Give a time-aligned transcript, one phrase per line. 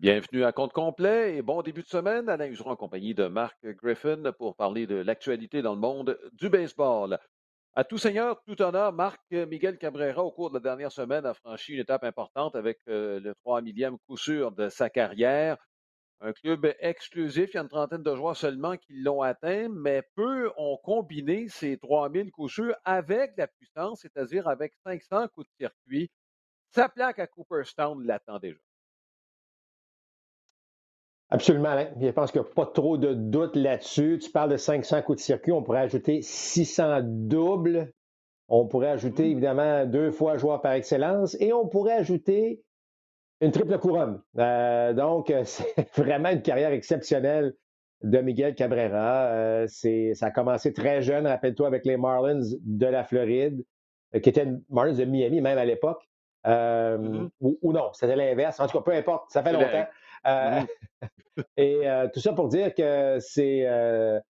[0.00, 2.28] Bienvenue à compte complet et bon début de semaine.
[2.28, 6.48] Alain Useron en compagnie de Marc Griffin pour parler de l'actualité dans le monde du
[6.48, 7.18] baseball.
[7.74, 11.34] À tout seigneur, tout honneur, Marc Miguel Cabrera, au cours de la dernière semaine, a
[11.34, 15.56] franchi une étape importante avec euh, le 3 millième coup sûr de sa carrière.
[16.20, 20.04] Un club exclusif, il y a une trentaine de joueurs seulement qui l'ont atteint, mais
[20.14, 25.66] peu ont combiné ces 3000 coups sûrs avec la puissance, c'est-à-dire avec 500 coups de
[25.66, 26.08] circuit?
[26.70, 28.67] Sa plaque à Cooperstown l'attend déjà.
[31.30, 31.88] Absolument, Alain.
[32.00, 34.18] Je pense qu'il n'y a pas trop de doute là-dessus.
[34.22, 35.52] Tu parles de 500 coups de circuit.
[35.52, 37.92] On pourrait ajouter 600 doubles.
[38.48, 39.32] On pourrait ajouter, mmh.
[39.32, 41.36] évidemment, deux fois joueur par excellence.
[41.40, 42.62] Et on pourrait ajouter
[43.42, 44.22] une triple couronne.
[44.38, 47.54] Euh, donc, c'est vraiment une carrière exceptionnelle
[48.02, 49.26] de Miguel Cabrera.
[49.26, 53.64] Euh, ça a commencé très jeune, rappelle-toi, avec les Marlins de la Floride,
[54.14, 56.02] euh, qui étaient Marlins de Miami, même à l'époque.
[56.46, 58.58] Mmh ou, ou, non, c'était l'inverse.
[58.60, 59.86] En tout cas, peu importe, ça fait longtemps.
[60.26, 60.60] Euh,
[61.56, 63.66] et euh, tout ça pour dire que c'est.
[63.66, 64.20] Euh,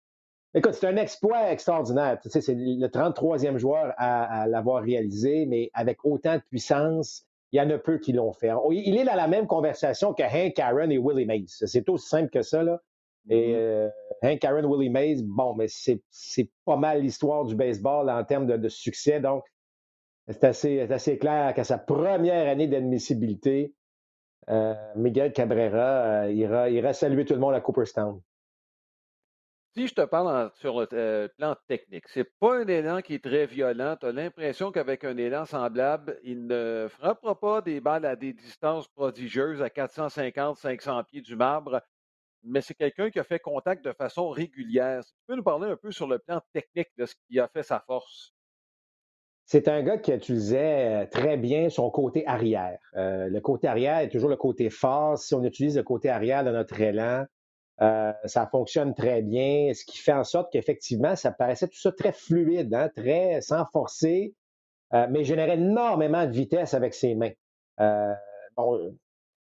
[0.54, 2.18] écoute, c'est un exploit extraordinaire.
[2.22, 7.58] Tu sais, c'est le 33e joueur à, l'avoir réalisé, mais avec autant de puissance, il
[7.58, 8.50] y en a peu qui l'ont fait.
[8.70, 11.46] Il est dans la même conversation que Hank Aaron et Willie Mays.
[11.48, 12.80] C'est aussi simple que ça, là.
[13.30, 13.90] Et mm-hmm.
[14.22, 18.68] Hank Aaron, Willie Mays, bon, mais c'est pas mal l'histoire du baseball en termes de,
[18.68, 19.20] succès.
[19.20, 19.44] Donc,
[20.28, 23.74] c'est assez, assez, clair qu'à sa première année d'admissibilité,
[24.94, 28.20] Miguel Cabrera euh, ira, saluer tout le monde à Cooperstown.
[29.76, 33.22] Si je te parle sur le euh, plan technique, c'est pas un élan qui est
[33.22, 33.96] très violent.
[34.00, 38.32] Tu as l'impression qu'avec un élan semblable, il ne frappera pas des balles à des
[38.32, 41.80] distances prodigieuses à 450-500 pieds du marbre,
[42.42, 45.04] mais c'est quelqu'un qui a fait contact de façon régulière.
[45.04, 47.62] Tu peux nous parler un peu sur le plan technique de ce qui a fait
[47.62, 48.34] sa force?
[49.50, 52.78] C'est un gars qui utilisait euh, très bien son côté arrière.
[52.96, 55.16] Euh, le côté arrière est toujours le côté fort.
[55.16, 57.24] Si on utilise le côté arrière de notre élan,
[57.80, 61.92] euh, ça fonctionne très bien, ce qui fait en sorte qu'effectivement, ça paraissait tout ça
[61.92, 64.34] très fluide, hein, très sans forcer,
[64.92, 67.32] mais générait énormément de vitesse avec ses mains.
[68.56, 68.94] bon,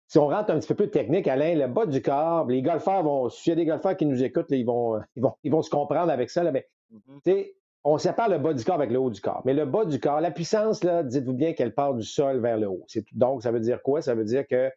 [0.07, 2.63] si on rentre un petit peu plus de technique, Alain, le bas du corps, les
[2.63, 5.53] golfeurs vont, s'il y a des golfeurs qui nous écoutent, ils, vont, ils, vont, ils
[5.53, 7.51] vont se comprendre avec ça, là, mais mm-hmm
[7.85, 9.43] on sépare le bas du corps avec le haut du corps.
[9.45, 12.69] Mais le bas du corps, la puissance, dites-vous bien qu'elle part du sol vers le
[12.69, 12.87] haut.
[13.13, 14.03] Donc, ça veut dire quoi?
[14.03, 14.71] Ça veut dire que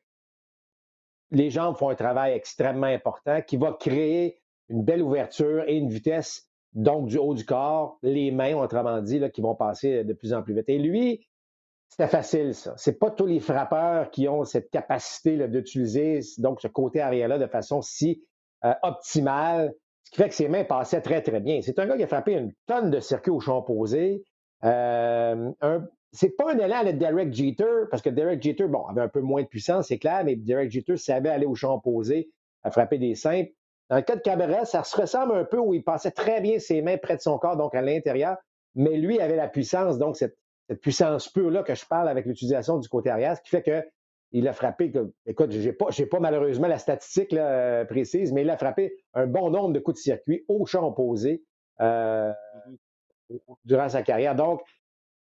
[1.32, 5.90] les jambes font un travail extrêmement important qui va créer une belle ouverture et une
[5.90, 10.14] vitesse, donc du haut du corps, les mains, autrement dit, là, qui vont passer de
[10.14, 10.70] plus en plus vite.
[10.70, 11.28] Et lui,
[11.90, 12.74] c'était facile, ça.
[12.78, 17.48] C'est pas tous les frappeurs qui ont cette capacité d'utiliser donc ce côté arrière-là de
[17.48, 18.24] façon si
[18.66, 21.62] euh, optimale ce qui fait que ses mains passaient très, très bien.
[21.62, 24.24] C'est un gars qui a frappé une tonne de circuits au champ opposé.
[24.64, 25.52] Euh,
[26.12, 29.22] c'est pas un élan à Derek Jeter, parce que Derek Jeter, bon, avait un peu
[29.22, 32.30] moins de puissance, c'est clair, mais Derek Jeter savait aller au champ opposé
[32.64, 33.52] à frapper des simples.
[33.90, 36.60] Dans le cas de Cabrera, ça se ressemble un peu où il passait très bien
[36.60, 38.38] ses mains près de son corps, donc à l'intérieur,
[38.76, 40.38] mais lui avait la puissance, donc cette,
[40.70, 43.84] cette puissance pure-là que je parle avec l'utilisation du côté arrière, ce qui fait que
[44.34, 44.92] il a frappé,
[45.28, 49.28] écoute, je n'ai pas, pas, malheureusement la statistique euh, précise, mais il a frappé un
[49.28, 51.44] bon nombre de coups de circuit au champ opposé
[51.80, 52.34] euh,
[53.64, 54.36] durant sa carrière.
[54.36, 54.62] Donc,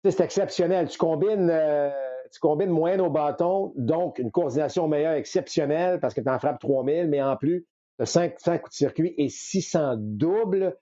[0.04, 0.88] c'est exceptionnel.
[0.88, 1.90] Tu combines, euh,
[2.30, 6.60] tu combines moyenne au bâton, donc une coordination meilleure exceptionnelle parce que tu en frappes
[6.60, 10.76] 3000, mais en plus, tu as 5, coups de circuit et 600 doubles.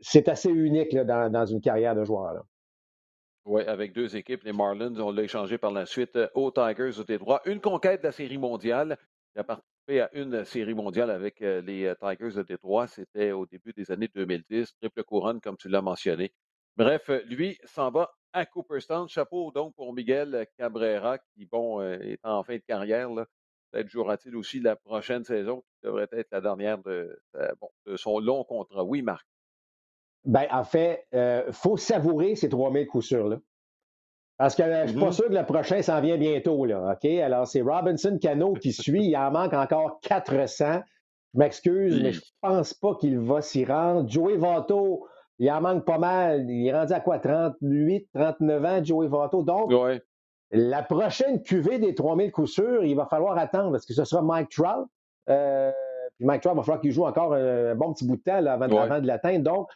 [0.00, 2.34] c'est assez unique dans, dans, une carrière de joueur.
[2.34, 2.42] Là.
[3.46, 6.98] Oui, avec deux équipes, les Marlins, on l'a échangé par la suite euh, aux Tigers
[6.98, 7.42] au Détroit.
[7.44, 8.98] Une conquête de la Série mondiale.
[9.36, 12.88] Il a participé à une Série mondiale avec euh, les euh, Tigers de Détroit.
[12.88, 14.74] C'était au début des années 2010.
[14.80, 16.32] Triple couronne, comme tu l'as mentionné.
[16.76, 19.06] Bref, lui s'en va à Cooperstown.
[19.06, 23.10] Chapeau donc pour Miguel Cabrera, qui, bon, est en fin de carrière.
[23.70, 27.16] Peut-être jouera-t-il aussi la prochaine saison, qui devrait être la dernière de,
[27.86, 28.82] de son long contrat.
[28.82, 29.24] Oui, Marc.
[30.26, 33.38] Ben, en fait, il euh, faut savourer ces 3000 coups sûrs-là.
[34.38, 35.12] Parce que euh, je ne suis pas mm-hmm.
[35.12, 36.64] sûr que le prochain s'en vient bientôt.
[36.64, 37.04] Là, OK?
[37.04, 39.06] Alors, c'est Robinson Cano qui suit.
[39.06, 40.82] Il en manque encore 400.
[41.34, 44.08] Je m'excuse, mais je ne pense pas qu'il va s'y rendre.
[44.08, 45.06] Joey Votto,
[45.38, 46.50] il en manque pas mal.
[46.50, 47.18] Il est rendu à quoi?
[47.18, 49.42] 38, 39 ans, Joey Votto?
[49.42, 49.72] Donc,
[50.50, 54.22] la prochaine cuvée des 3000 coups sûrs, il va falloir attendre parce que ce sera
[54.22, 54.86] Mike Trout.
[55.28, 55.72] Euh,
[56.16, 58.78] puis Mike Trout va falloir qu'il joue encore un, bon petit bout de temps avant,
[58.78, 59.44] avant de l'atteindre.
[59.44, 59.68] Donc,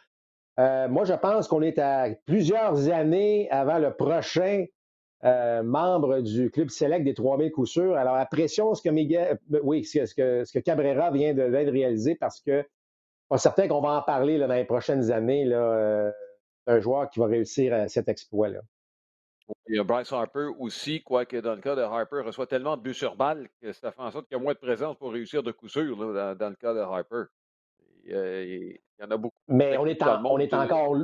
[0.59, 4.65] euh, moi, je pense qu'on est à plusieurs années avant le prochain
[5.23, 7.95] euh, membre du club select des 3000 coups sûrs.
[7.95, 12.15] Alors, pression, ce que Miguel, euh, oui, ce que, ce que Cabrera vient de, réaliser,
[12.15, 12.65] parce que
[13.29, 16.11] pas certain qu'on va en parler dans les prochaines années, là,
[16.67, 18.59] un joueur qui va réussir cet exploit-là.
[19.67, 22.81] Il y a Bryce Harper aussi, quoique dans le cas de Harper, reçoit tellement de
[22.81, 25.11] buts sur balle que ça fait en sorte qu'il y a moins de présence pour
[25.11, 27.23] réussir de coup sûr dans, le cas de Harper.
[28.03, 29.30] Il, y en a beaucoup.
[29.51, 30.95] Mais on est, on est encore.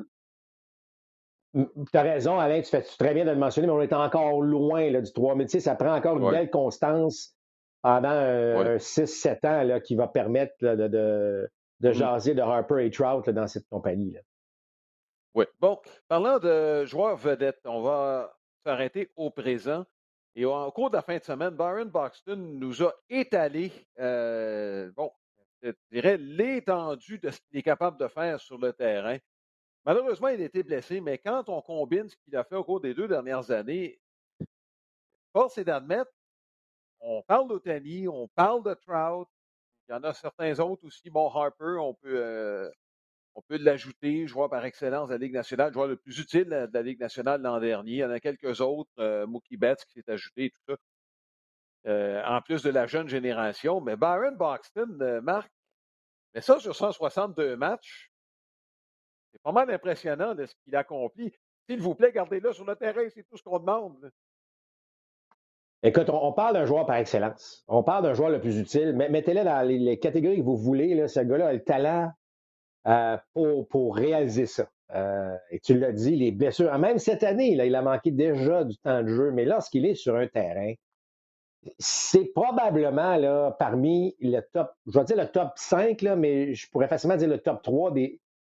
[1.54, 4.42] Tu as raison, Alain, tu fais très bien de le mentionner, mais on est encore
[4.42, 7.36] loin là, du 3 Mais tu sais, ça prend encore une belle constance
[7.82, 12.92] pendant 6-7 ans là, qui va permettre de, de, de, mmh jaser de Harper et
[12.92, 14.12] Trout dans cette compagnie.
[14.12, 14.20] Là.
[15.36, 15.46] Oui.
[15.60, 18.36] Bon, parlant de joueurs vedettes, on va
[18.66, 19.86] s'arrêter au présent.
[20.36, 25.12] Et au cours de la fin de semaine, Byron Boxton nous a étalé, euh, bon,
[25.62, 29.18] je dirais, l'étendue de ce qu'il est capable de faire sur le terrain.
[29.86, 32.82] Malheureusement, il a été blessé, mais quand on combine ce qu'il a fait au cours
[32.82, 34.00] des deux dernières années,
[35.32, 36.12] force est d'admettre,
[37.00, 39.28] on parle d'Otani, on parle de Trout,
[39.88, 42.70] il y en a certains autres aussi, bon, Harper, on peut, euh,
[43.36, 46.70] on peut l'ajouter, joueur par excellence de la Ligue nationale, joueur le plus utile de
[46.74, 47.92] la Ligue nationale l'an dernier.
[47.92, 50.78] Il y en a quelques autres, euh, Mookie Betts qui s'est ajouté, tout ça.
[51.88, 53.80] Euh, en plus de la jeune génération.
[53.80, 55.50] Mais Byron Boxton, euh, Marc,
[56.34, 58.12] mais ça sur 162 matchs,
[59.32, 61.34] c'est pas mal impressionnant de ce qu'il accomplit.
[61.70, 64.12] S'il vous plaît, gardez-le sur le terrain, c'est tout ce qu'on demande.
[65.82, 67.64] Écoute, on, parle d'un joueur par excellence.
[67.70, 68.94] On parle d'un joueur le plus utile.
[68.94, 71.08] Mettez-le dans les, catégories que vous voulez.
[71.08, 72.12] Ce gars-là a le talent,
[72.88, 73.18] euh,
[73.70, 74.68] pour, réaliser ça.
[75.52, 76.76] Et tu l'as dit, les blessures.
[76.80, 80.16] Même cette année, il a manqué déjà du temps de jeu, mais lorsqu'il est sur
[80.16, 80.74] un terrain,
[81.80, 86.88] c'est probablement parmi le top, je vais dire le top 5, là, mais je pourrais
[86.88, 87.94] facilement dire le top 3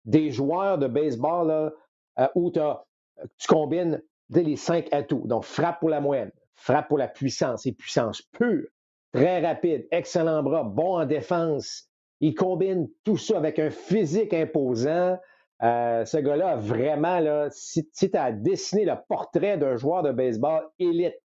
[0.05, 1.73] des, joueurs de baseball là,
[2.19, 5.23] euh, où tu combines les cinq atouts.
[5.25, 8.67] Donc, frappe pour la moyenne, frappe pour la puissance et puissance pure,
[9.13, 11.89] très rapide, excellent bras, bon en défense,
[12.19, 15.17] il combine tout ça avec un physique imposant.
[15.63, 20.67] Euh, ce gars-là, vraiment, là, si, tu as dessiné le portrait d'un joueur de baseball
[20.79, 21.15] élite,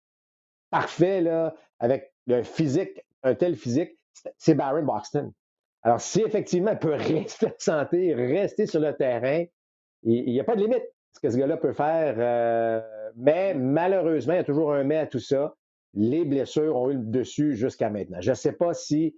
[0.71, 3.99] parfait, là, avec un physique, un tel physique,
[4.39, 5.33] c'est Barry Boxton.
[5.83, 9.45] Alors, si effectivement il peut rester en santé, rester sur le terrain,
[10.03, 12.15] il n'y a pas de limite ce que ce gars-là peut faire.
[12.19, 12.81] Euh,
[13.17, 15.55] mais malheureusement, il y a toujours un mais à tout ça.
[15.95, 18.21] Les blessures ont eu le dessus jusqu'à maintenant.
[18.21, 19.17] Je ne sais pas si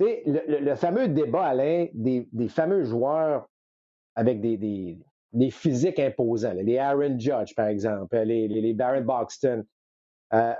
[0.00, 3.48] le, le, fameux débat, Alain, des, des fameux joueurs
[4.14, 4.98] avec des, des,
[5.32, 9.64] des, physiques imposants, les Aaron Judge, par exemple, les, les, les Barrett Boxton,
[10.34, 10.54] euh,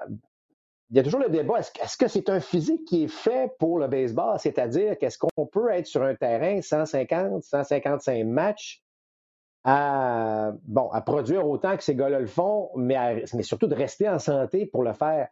[0.91, 3.79] il y a toujours le débat, est-ce, que c'est un physique qui est fait pour
[3.79, 4.39] le baseball?
[4.39, 8.83] C'est-à-dire qu'est-ce qu'on peut être sur un terrain 150, 155 matchs
[9.65, 14.19] à, bon, à produire autant que ces gars-là le font, mais, surtout de rester en
[14.19, 15.29] santé pour le faire?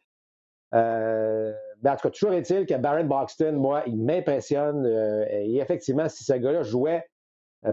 [0.75, 4.85] Euh, ben, en tout cas, toujours est-il que Baron Boxton, moi, il m'impressionne.
[4.85, 7.09] Euh, et effectivement, si ce gars-là jouait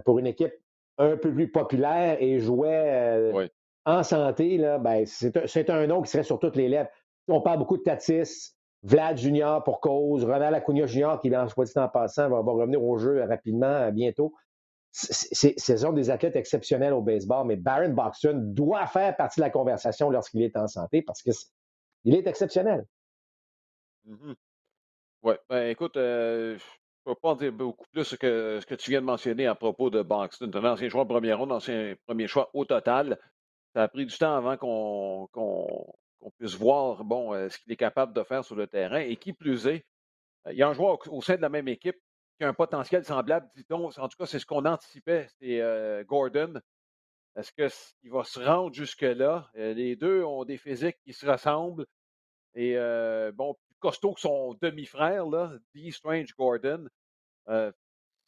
[0.06, 0.54] pour une équipe
[0.98, 3.52] un peu plus populaire et jouait
[3.86, 6.90] en santé, là, ben, c'est un, nom qui serait sur toutes les lèvres.
[7.28, 8.54] On parle beaucoup de Tatis,
[8.84, 12.84] Vlad Junior pour cause, Ronald Acuna Junior qui, en soit dit en passant, va, revenir
[12.84, 14.34] au jeu rapidement, bientôt.
[14.92, 19.50] Ce sont des athlètes exceptionnels au baseball, mais Baron Boxton doit faire partie de la
[19.50, 22.86] conversation lorsqu'il est en santé parce qu'il est exceptionnel.
[24.06, 24.34] Mmh
[25.24, 26.64] oui, ben, écoute, euh, je
[27.10, 29.56] ne peux pas en dire beaucoup plus que ce que tu viens de mentionner à
[29.56, 30.52] propos de Boxton.
[30.54, 33.18] Un ancien joueur première ronde, ancien premier choix au total.
[33.74, 38.14] Ça a pris du temps avant qu'on puisse voir bon, euh, ce qu'il est capable
[38.14, 39.00] de faire sur le terrain.
[39.00, 39.86] Et qui plus est,
[40.50, 42.00] il y a un joueur au, sein de la même équipe
[42.38, 43.88] qui a un potentiel semblable, dit-on.
[43.88, 45.28] En tout cas, c'est ce qu'on anticipait.
[45.40, 46.56] C'est euh, Gordon.
[47.36, 49.50] Est-ce qu'il va se rendre jusque-là?
[49.56, 51.88] les deux ont des physiques qui se ressemblent.
[52.54, 52.76] Et
[53.34, 55.26] bon, costaud que son demi-frère,
[55.74, 55.92] D.
[55.92, 56.88] Strange Gordon.
[57.50, 57.72] Euh,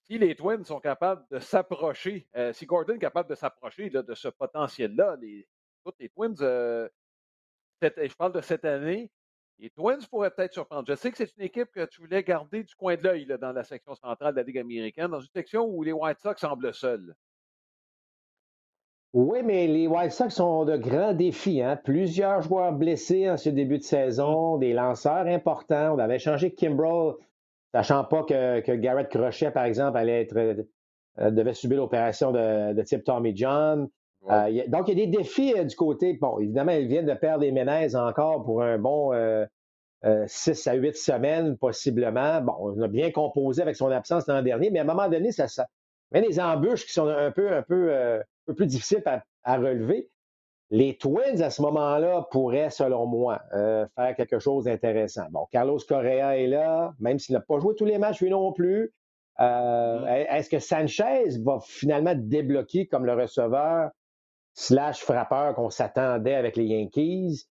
[0.07, 4.13] si les Twins sont capables de s'approcher, euh, si Gordon est capable de s'approcher de
[4.13, 5.47] ce potentiel-là, les,
[5.99, 6.87] les Twins, euh,
[7.81, 9.11] je parle de cette année,
[9.59, 10.85] les Twins pourraient peut-être surprendre.
[10.87, 13.51] Je sais que c'est une équipe que tu voulais garder du coin de l'œil dans
[13.51, 16.73] la section centrale de la Ligue américaine, dans une section où les White Sox semblent
[16.73, 17.15] seuls.
[19.13, 21.61] Oui, mais les White Sox ont de grands défis.
[21.61, 21.77] Hein?
[21.77, 25.95] Plusieurs joueurs blessés en ce début de saison, des lanceurs importants.
[25.95, 27.13] On avait changé Kimbrell,
[27.75, 33.03] sachant pas que, Garrett Crochet, par exemple, allait être, euh, devait subir l'opération de, type
[33.03, 33.89] Tommy John.
[34.29, 36.17] Euh, donc, il y a des défis euh, du côté.
[36.19, 39.11] Bon, évidemment, ils viennent de perdre des ménaises encore pour un bon
[40.27, 42.41] 6 à 8 semaines, possiblement.
[42.41, 45.31] Bon, on a bien composé avec son absence l'an dernier, mais à un moment donné,
[45.31, 45.67] ça, ça
[46.11, 49.03] met des embûches qui sont un peu, un peu peu plus difficile
[49.43, 50.09] à, relever.
[50.75, 55.23] Les Twins, à ce moment-là, pourraient, selon moi, euh, faire quelque chose d'intéressant.
[55.31, 58.51] Bon, Carlos Correa est là, même s'il n'a pas joué tous les matchs, lui non
[58.51, 58.93] plus.
[59.39, 60.35] Euh, mm-hmm.
[60.35, 63.89] Est-ce que Sanchez va finalement débloquer comme le receveur
[64.53, 67.45] slash frappeur qu'on s'attendait avec les Yankees?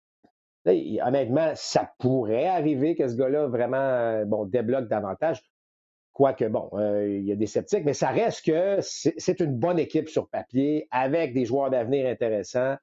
[0.67, 5.45] honnêtement, ça pourrait arriver que ce gars-là vraiment euh, bon, débloque davantage.
[6.13, 9.79] Quoique, bon, euh, il y a des sceptiques, mais ça reste que c'est une bonne
[9.79, 12.75] équipe sur papier avec des joueurs d'avenir intéressants.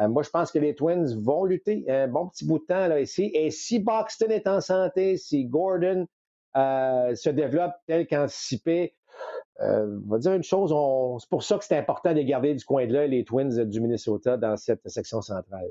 [0.00, 2.88] Euh, moi, je pense que les Twins vont lutter un bon petit bout de temps
[2.88, 3.30] là, ici.
[3.34, 6.06] Et si Boxton est en santé, si Gordon
[6.56, 8.94] euh, se développe tel qu'anticipé,
[9.60, 10.70] on va dire une chose,
[11.20, 13.80] c'est pour ça que c'est important de garder du coin de là les Twins du
[13.80, 15.70] Minnesota dans cette section centrale.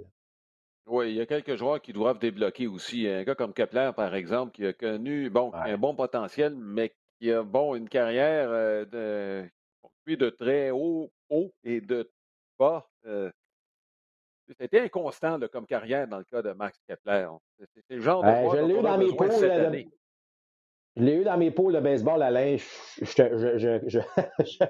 [0.85, 3.07] Oui, il y a quelques joueurs qui doivent débloquer aussi.
[3.07, 7.31] Un gars comme Kepler, par exemple, qui a connu bon, un bon potentiel, mais qui
[7.31, 12.11] a bon, une carrière euh, de, de très haut, haut et de
[12.59, 12.89] bas.
[13.05, 13.31] Euh,
[14.59, 17.27] c'était inconstant comme carrière dans le cas de Max Kepler.
[17.87, 19.29] C'est le genre de ben, je l'ai eu dans mes poules.
[19.29, 19.85] De...
[20.95, 22.57] Je l'ai eu dans mes de baseball, Alain.
[23.01, 24.65] Je, je, je,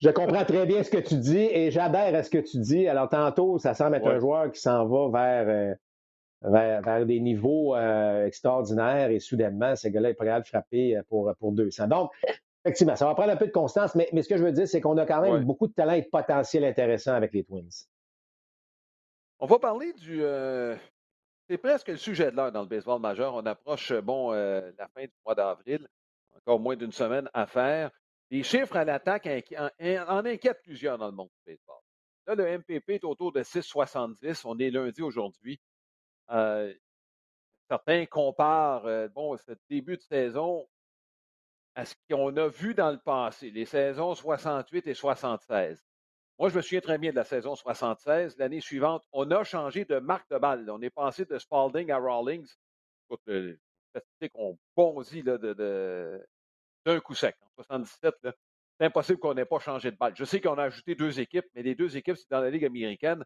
[0.00, 2.86] je, comprends très bien ce que tu dis et j'adhère à ce que tu dis.
[2.88, 5.76] Alors, tantôt, ça semble être un joueur qui s'en va vers,
[6.42, 10.96] euh, vers, des niveaux euh, extraordinaires et soudainement, ce gars-là est prêt à le frapper
[10.96, 11.88] euh, pour, pour 200.
[11.88, 12.10] Donc,
[12.64, 14.68] effectivement, ça va prendre un peu de constance, mais, mais ce que je veux dire,
[14.68, 17.70] c'est qu'on a quand même beaucoup de talent et de potentiel intéressant avec les Twins.
[19.44, 20.22] On va parler du.
[20.24, 20.74] Euh,
[21.50, 23.34] c'est presque le sujet de l'heure dans le baseball majeur.
[23.34, 25.86] On approche, bon, la fin du mois d'avril.
[26.34, 27.90] Encore moins d'une semaine à faire.
[28.30, 31.76] Les chiffres à l'attaque en, en, inquiètent plusieurs dans le monde du baseball.
[32.26, 34.46] Là, le MPP est autour de 6,70.
[34.46, 35.60] On est lundi aujourd'hui.
[36.30, 36.72] Euh,
[37.68, 40.66] certains comparent euh, bon, ce début de saison
[41.74, 45.84] à ce qu'on a vu dans le passé, les saisons 68 et 76.
[46.38, 48.36] Moi, je me souviens très bien de la saison 76.
[48.38, 50.68] L'année suivante, on a changé de marque de balle.
[50.68, 52.52] On est passé de Spalding à Rawlings.
[53.04, 53.56] Écoute, les
[53.90, 57.36] statistiques ont bondi d'un coup sec.
[57.40, 60.14] En 77, c'est impossible qu'on n'ait pas changé de balle.
[60.16, 62.64] Je sais qu'on a ajouté deux équipes, mais les deux équipes, c'est dans la Ligue
[62.64, 63.24] américaine.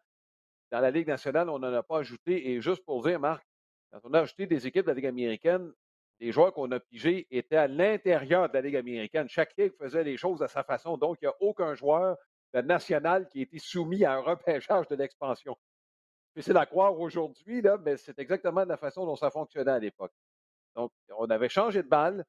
[0.70, 2.50] Dans la Ligue nationale, on n'en a pas ajouté.
[2.50, 3.42] Et juste pour dire, Marc,
[3.90, 5.72] quand on a ajouté des équipes de la Ligue américaine,
[6.20, 9.28] les joueurs qu'on a pigés étaient à l'intérieur de la Ligue américaine.
[9.30, 10.98] Chaque ligue faisait les choses à sa façon.
[10.98, 12.18] Donc, il n'y a aucun joueur
[12.54, 15.56] de national qui a été soumis à un repêchage de l'expansion.
[16.36, 20.12] C'est à croire aujourd'hui, mais c'est exactement la façon dont ça fonctionnait à l'époque.
[20.76, 22.24] Donc, on avait changé de balle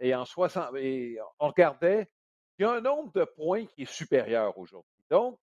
[0.00, 2.10] et en 60, et on regardait,
[2.58, 5.04] il y a un nombre de points qui est supérieur aujourd'hui.
[5.08, 5.38] Donc,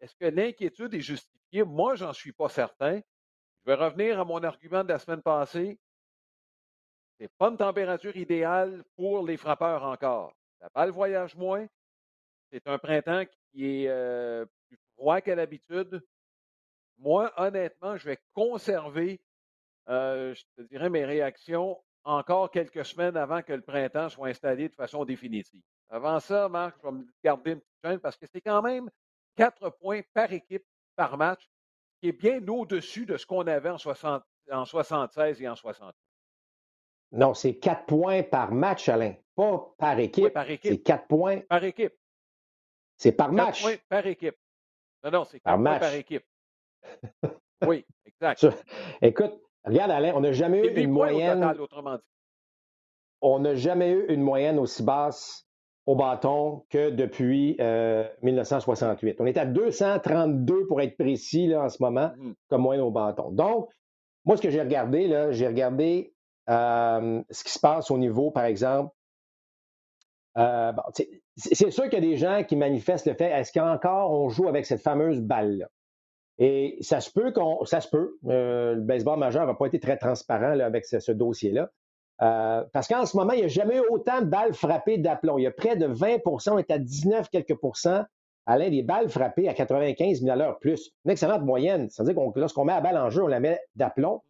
[0.00, 1.62] est-ce que l'inquiétude est justifiée?
[1.62, 2.96] Moi, j'en suis pas certain.
[2.96, 5.78] Je vais revenir à mon argument de la semaine passée.
[7.18, 10.34] Ce n'est pas une température idéale pour les frappeurs encore.
[10.60, 11.66] La balle voyage moins.
[12.50, 16.02] C'est un printemps qui est euh, plus froid qu'à l'habitude.
[16.98, 19.20] Moi, honnêtement, je vais conserver,
[19.88, 24.68] euh, je te dirais, mes réactions encore quelques semaines avant que le printemps soit installé
[24.68, 25.62] de façon définitive.
[25.90, 28.88] Avant ça, Marc, je vais me garder une petite chaîne parce que c'est quand même
[29.36, 30.64] Quatre points par équipe
[30.96, 31.50] par match,
[32.00, 35.94] qui est bien au-dessus de ce qu'on avait en, 60, en 76 et en 68.
[37.12, 40.32] Non, c'est quatre points par match, Alain, pas par équipe.
[40.32, 40.72] par équipe.
[40.72, 41.40] C'est quatre points.
[41.40, 41.92] Par équipe.
[42.96, 43.62] C'est par match.
[43.62, 44.36] points par équipe.
[45.04, 46.24] Non, non, c'est quatre points par équipe.
[47.66, 48.46] oui, exact.
[49.02, 49.32] Écoute,
[49.64, 51.44] regarde, Alain, on n'a jamais eu une moyenne.
[51.58, 52.02] autrement dit.
[53.20, 55.46] On n'a jamais eu une moyenne aussi basse
[55.86, 57.56] au bâton que depuis
[58.22, 59.10] 1968.
[59.10, 62.32] Euh, on est à 232 pour être précis là, en ce moment, mmh.
[62.48, 63.30] comme moyenne au bâton.
[63.30, 63.70] Donc,
[64.24, 66.12] moi, ce que j'ai regardé, là, j'ai regardé
[66.50, 68.92] euh, ce qui se passe au niveau, par exemple.
[70.38, 70.72] Euh,
[71.36, 74.48] c'est sûr qu'il y a des gens qui manifestent le fait est-ce qu'encore on joue
[74.48, 75.68] avec cette fameuse balle-là?
[76.38, 77.64] Et ça se peut qu'on.
[77.64, 78.18] Ça se peut.
[78.24, 81.70] le baseball majeur n'a pas été très transparent avec ce dossier-là.
[82.22, 85.38] Euh, parce qu'en ce moment, il n'y a jamais eu autant de balles frappées d'aplomb.
[85.38, 88.04] Il y a près de 20% on est à 19 quelques pourcents.
[88.46, 90.92] Alain, des balles frappées à 95 000 à l'heure plus.
[91.04, 91.90] Une excellente moyenne.
[91.90, 94.22] C'est-à-dire que lorsqu'on met la balle en jeu, on la met d'aplomb,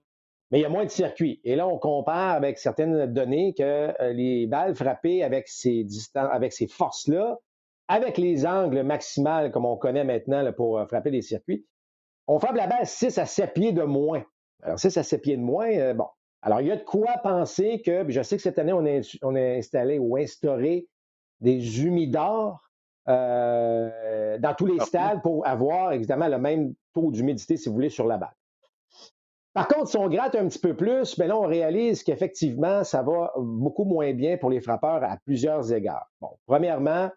[0.50, 1.40] mais il y a moins de circuits.
[1.44, 3.62] Et là, on compare avec certaines données que
[4.00, 7.38] euh, les balles frappées avec ces, distances, avec ces forces-là,
[7.88, 11.66] avec les angles maximales comme on connaît maintenant pour euh, frapper les circuits,
[12.26, 14.24] on frappe la balle 6 à 7 pieds de moins.
[14.62, 16.06] Alors, 6 à 7 pieds de moins, bon,
[16.46, 19.00] alors, il y a de quoi penser que, je sais que cette année, on a,
[19.22, 20.86] on a installé ou instauré
[21.40, 22.60] des humidors
[23.08, 27.90] euh, dans tous les stades pour avoir évidemment le même taux d'humidité, si vous voulez,
[27.90, 28.34] sur la balle.
[29.56, 33.02] Par contre, si on gratte un petit peu plus, bien là, on réalise qu'effectivement, ça
[33.02, 36.10] va beaucoup moins bien pour les frappeurs à plusieurs égards.
[36.20, 37.08] Bon, premièrement,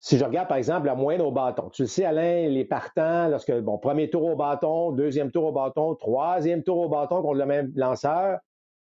[0.00, 3.28] si je regarde, par exemple, la moyenne au bâton, tu le sais, Alain, les partants,
[3.28, 7.38] lorsque, bon, premier tour au bâton, deuxième tour au bâton, troisième tour au bâton contre
[7.38, 8.40] le même lanceur,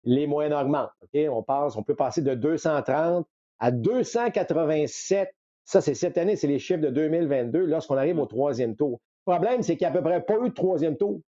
[0.03, 0.91] les moyennes augmentent.
[1.01, 1.21] OK?
[1.31, 3.25] On passe, on peut passer de 230
[3.59, 5.33] à 287
[5.63, 8.99] Ça, c'est cette année, c'est les chiffres de 2022 lorsqu'on arrive au troisième tour.
[9.27, 11.21] Le problème, c'est qu'il n'y a à peu près pas eu de troisième tour.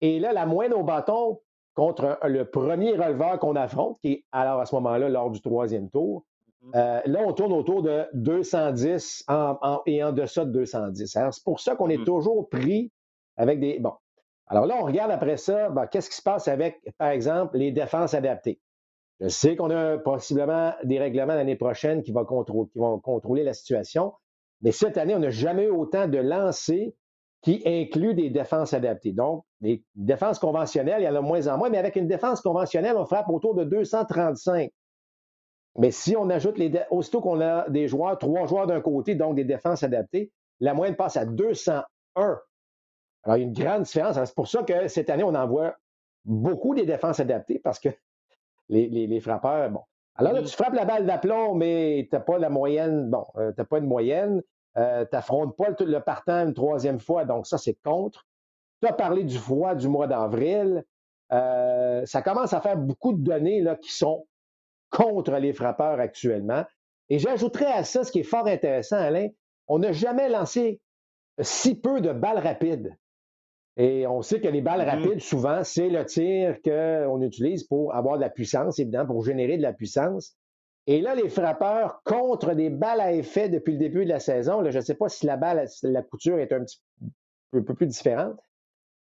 [0.00, 1.40] Et là, la moyenne au bâton
[1.74, 5.90] contre le premier releveur qu'on affronte, qui est alors à ce moment-là lors du troisième
[5.90, 6.24] tour,
[6.62, 6.70] mm-hmm.
[6.74, 9.26] euh, là, on tourne autour de 210
[9.86, 11.06] et en deçà de 210.
[11.06, 12.04] c'est pour ça qu'on est mm-hmm.
[12.04, 12.90] toujours pris
[13.36, 13.78] avec des.
[13.78, 13.92] Bon.
[14.48, 18.14] Alors là, on regarde après ça, qu'est-ce qui se passe avec, par exemple, les défenses
[18.14, 18.60] adaptées?
[19.18, 24.12] Je sais qu'on a possiblement des règlements l'année prochaine qui, vont contrôler la situation,
[24.62, 26.92] mais cette année, on n'a jamais eu autant de lancers
[27.42, 29.12] qui incluent des défenses adaptées.
[29.12, 32.40] Donc, les défenses conventionnelles, il y en a moins en moins, mais avec une défense
[32.40, 34.70] conventionnelle, on frappe autour de 235.
[35.78, 36.72] Mais si on ajoute les.
[36.90, 40.96] Aussitôt qu'on a des joueurs, trois joueurs d'un côté, donc des défenses adaptées, la moyenne
[40.96, 41.84] passe à 201.
[42.16, 44.16] Alors, il y a une grande différence.
[44.16, 45.76] C'est pour ça que cette année, on envoie
[46.24, 47.90] beaucoup des défenses adaptées parce que
[48.68, 49.82] les, frappeurs, bon.
[50.16, 53.10] Alors là, tu frappes la balle d'aplomb, mais tu n'as pas la moyenne.
[53.10, 54.42] Bon, euh, tu n'as pas une moyenne.
[54.78, 58.26] Euh, tu n'affrontes pas le, partant une troisième fois, donc ça, c'est contre.
[58.82, 60.84] Tu as parlé du froid du mois d'avril.
[61.32, 64.26] Euh, ça commence à faire beaucoup de données là, qui sont
[64.90, 66.64] contre les frappeurs actuellement.
[67.08, 69.28] Et j'ajouterais à ça ce qui est fort intéressant, Alain.
[69.66, 70.80] On n'a jamais lancé
[71.40, 72.96] si peu de balles rapides.
[73.78, 75.02] Et on sait que les balles mm-hmm.
[75.02, 79.56] rapides, souvent, c'est le tir qu'on utilise pour avoir de la puissance, évidemment, pour générer
[79.56, 80.36] de la puissance.
[80.86, 84.62] Et là, les frappeurs contre des balles à effet depuis le début de la saison,
[84.64, 86.80] je ne sais pas si la balle, la couture est un petit
[87.50, 88.38] peu, plus différente,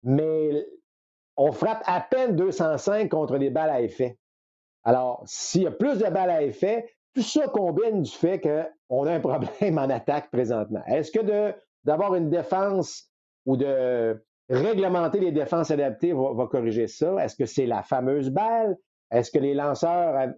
[0.03, 0.67] mais
[1.37, 4.19] on frappe à peine 205 contre des balles à effet.
[4.85, 9.07] Alors, s'il y a plus de balles à effet, tout ça combine du fait qu'on
[9.07, 10.83] a un problème en attaque présentement.
[10.87, 13.11] Est-ce que d'avoir une défense
[13.47, 17.17] ou de réglementer les défenses adaptées va, va corriger ça?
[17.25, 18.77] Est-ce que c'est la fameuse balle?
[19.11, 20.29] Est-ce que les lanceurs.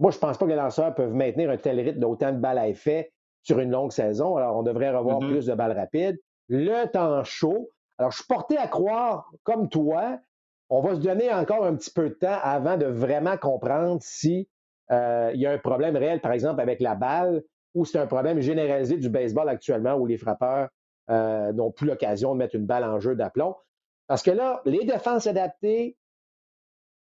[0.00, 2.38] Moi, je ne pense pas que les lanceurs peuvent maintenir un tel rythme d'autant de
[2.38, 4.36] balles à effet sur une longue saison.
[4.36, 5.28] Alors, on devrait revoir mm-hmm.
[5.30, 6.18] plus de balles rapides.
[6.48, 7.70] Le temps chaud.
[7.98, 10.18] Alors, je suis porté à croire, comme toi,
[10.70, 14.48] on va se donner encore un petit peu de temps avant de vraiment comprendre si
[14.90, 17.42] euh, il y a un problème réel, par exemple, avec la balle,
[17.74, 20.68] ou c'est un problème généralisé du baseball actuellement où les frappeurs
[21.10, 23.54] euh, n'ont plus l'occasion de mettre une balle en jeu d'aplomb.
[24.06, 25.96] Parce que là, les défenses adaptées,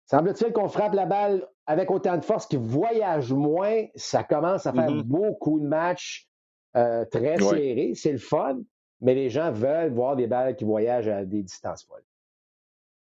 [0.06, 4.72] semble-t-il qu'on frappe la balle avec autant de force qui voyage moins, ça commence à
[4.72, 5.02] faire mm-hmm.
[5.04, 6.26] beaucoup de matchs
[6.76, 7.92] euh, très serrés.
[7.94, 8.58] C'est le fun,
[9.00, 12.02] mais les gens veulent voir des balles qui voyagent à des distances folles.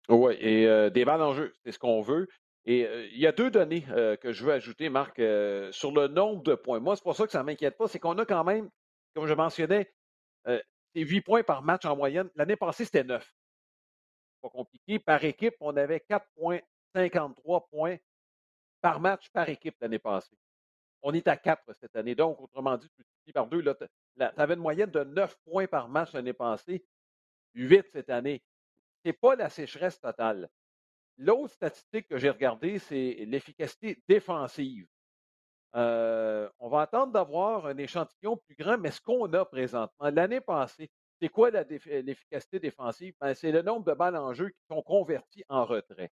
[0.10, 2.28] Oui, et euh, des balles en jeu, c'est ce qu'on veut.
[2.66, 3.84] Et il y a deux données
[4.22, 5.18] que je veux ajouter, Marc,
[5.70, 6.80] sur le nombre de points.
[6.80, 8.72] Moi, c'est pour ça que ça ne m'inquiète pas, c'est qu'on a quand même,
[9.14, 9.94] comme je mentionnais,
[10.48, 10.64] c'est
[10.96, 12.28] 8 points par match en moyenne.
[12.36, 13.24] L'année passée, c'était 9.
[14.42, 14.98] Pas compliqué.
[14.98, 17.98] Par équipe, on avait 4,53 points
[18.86, 20.38] par match par équipe l'année passée.
[21.02, 22.14] On est à 4 cette année.
[22.14, 22.88] Donc, autrement dit,
[23.26, 23.64] tu par deux.
[23.64, 26.86] Tu avais une moyenne de 9 points par match l'année passée,
[27.56, 28.44] 8 cette année.
[29.02, 30.48] Ce n'est pas la sécheresse totale.
[31.18, 34.88] L'autre statistique que j'ai regardée, c'est l'efficacité défensive.
[35.76, 40.42] Euh, on va attendre d'avoir un échantillon plus grand, mais ce qu'on a présentement, l'année
[40.42, 43.16] passée, c'est quoi l'efficacité défensive?
[43.20, 46.12] Ben, c'est le nombre de balles en jeu qui sont converties en retrait.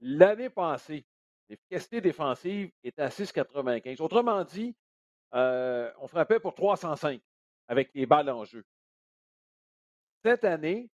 [0.00, 1.04] L'année passée,
[1.48, 4.00] l'efficacité défensive était à 6,95.
[4.02, 4.74] Autrement dit,
[5.34, 7.20] euh, on frappait pour 305
[7.68, 8.64] avec les balles en jeu.
[10.24, 10.90] Cette année,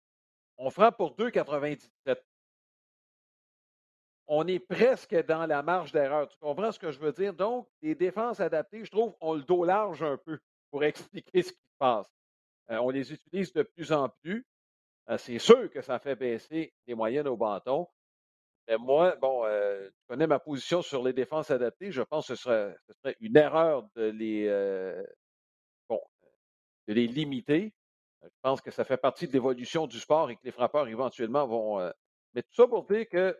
[0.57, 2.17] on frappe pour 2,97
[4.27, 6.27] on est presque dans la marge d'erreur.
[6.27, 7.33] Tu comprends ce que je veux dire?
[7.33, 10.39] Donc, les défenses adaptées, je trouve, ont le dos large un peu
[10.71, 12.11] pour expliquer ce qui se passe.
[12.71, 14.45] Euh, on les utilise de plus en plus.
[15.09, 17.87] Euh, c'est sûr que ça fait baisser les moyennes au bâton.
[18.67, 21.91] Mais moi, bon, euh, tu connais ma position sur les défenses adaptées.
[21.91, 24.47] Je pense que ce serait, une erreur de les,
[25.87, 26.01] bon,
[26.87, 27.73] de les limiter.
[28.23, 31.45] Je pense que ça fait partie de l'évolution du sport et que les frappeurs éventuellement
[31.45, 31.91] vont.
[32.33, 33.37] mais tout ça pour dire que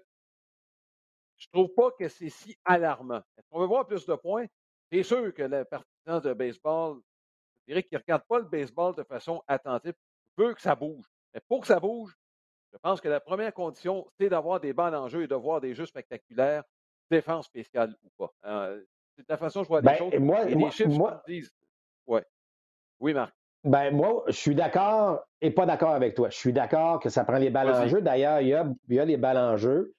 [1.37, 3.21] je trouve pas que c'est si alarmant.
[3.37, 4.45] Est-ce qu'on veut voir plus de points?
[4.91, 7.01] C'est sûr que le partisan de baseball,
[7.59, 9.95] je dirais qu'il ne regarde pas le baseball de façon attentive,
[10.37, 11.05] veut que ça bouge.
[11.33, 12.15] Mais pour que ça bouge,
[12.75, 15.61] je pense que la première condition, c'est d'avoir des balles en jeu et de voir
[15.61, 16.63] des jeux spectaculaires,
[17.09, 18.33] défense spéciale ou pas.
[18.45, 18.83] Euh,
[19.15, 20.13] c'est la façon dont je vois les ben, choses.
[20.19, 21.53] Moi, et les chiffres disent.
[22.05, 22.25] Ouais.
[22.99, 23.33] Oui, Marc.
[23.63, 26.29] Ben, moi, je suis d'accord et pas d'accord avec toi.
[26.29, 28.01] Je suis d'accord que ça prend les balles en jeu.
[28.01, 29.93] D'ailleurs, il y a, il y a les balles en jeu.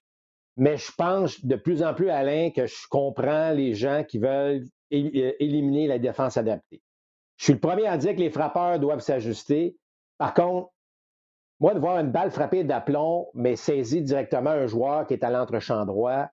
[0.59, 4.65] Mais je pense de plus en plus, Alain, que je comprends les gens qui veulent
[4.91, 6.83] éliminer la défense adaptée.
[7.39, 9.77] Je suis le premier à dire que les frappeurs doivent s'ajuster.
[10.19, 10.71] Par contre,
[11.61, 15.31] moi, de voir une balle frappée d'aplomb, mais saisie directement un joueur qui est à
[15.31, 16.29] l'entrechamp droit,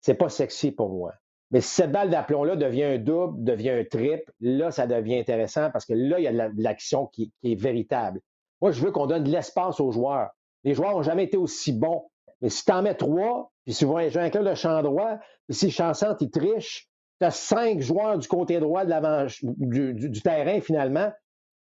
[0.00, 1.14] c'est pas sexy pour moi.
[1.50, 5.70] Mais si cette balle d'aplomb-là devient un double, devient un triple, là, ça devient intéressant
[5.70, 8.20] parce que là, il y a de l'action qui, est véritable.
[8.60, 10.30] Moi, je veux qu'on donne de l'espace aux joueurs.
[10.64, 12.10] Les joueurs n'ont jamais été aussi bons.
[12.42, 15.18] Mais si tu en mets trois, puis si vous voyez un club de champ droit,
[15.46, 16.88] puis si Chansante, il triche,
[17.20, 21.10] tu as cinq joueurs du côté droit de du, du, terrain, finalement,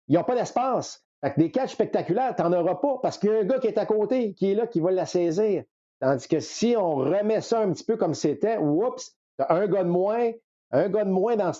[0.08, 1.03] ils n'ont pas d'espace.
[1.24, 3.58] Fait que des catchs spectaculaires, tu n'en auras pas parce qu'il y a un gars
[3.58, 5.64] qui est à côté, qui est là, qui va la saisir.
[5.98, 9.84] Tandis que si on remet ça un petit peu comme c'était, oups, tu un gars
[9.84, 10.32] de moins,
[10.70, 11.52] un gars de moins dans,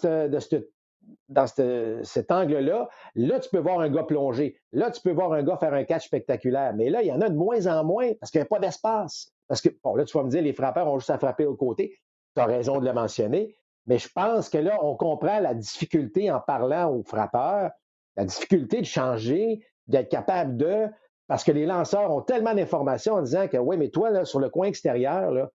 [1.29, 2.90] dans cet angle-là.
[3.14, 4.55] Là, tu peux voir un gars plonger.
[4.72, 6.74] Là, tu peux voir un gars faire un catch spectaculaire.
[6.74, 8.59] Mais là, il y en a de moins en moins parce qu'il n'y a pas
[8.59, 9.33] d'espace.
[9.48, 11.55] Parce que, bon, là, tu vas me dire, les frappeurs ont juste à frapper au
[11.55, 11.96] côté.
[12.35, 13.57] Tu as raison de le mentionner.
[13.87, 17.70] Mais je pense que là, on comprend la difficulté en parlant aux frappeurs,
[18.16, 20.87] la difficulté de changer, d'être capable de.
[21.27, 24.40] Parce que les lanceurs ont tellement d'informations en disant que, oui, mais toi, là, sur
[24.40, 25.50] le coin extérieur, là,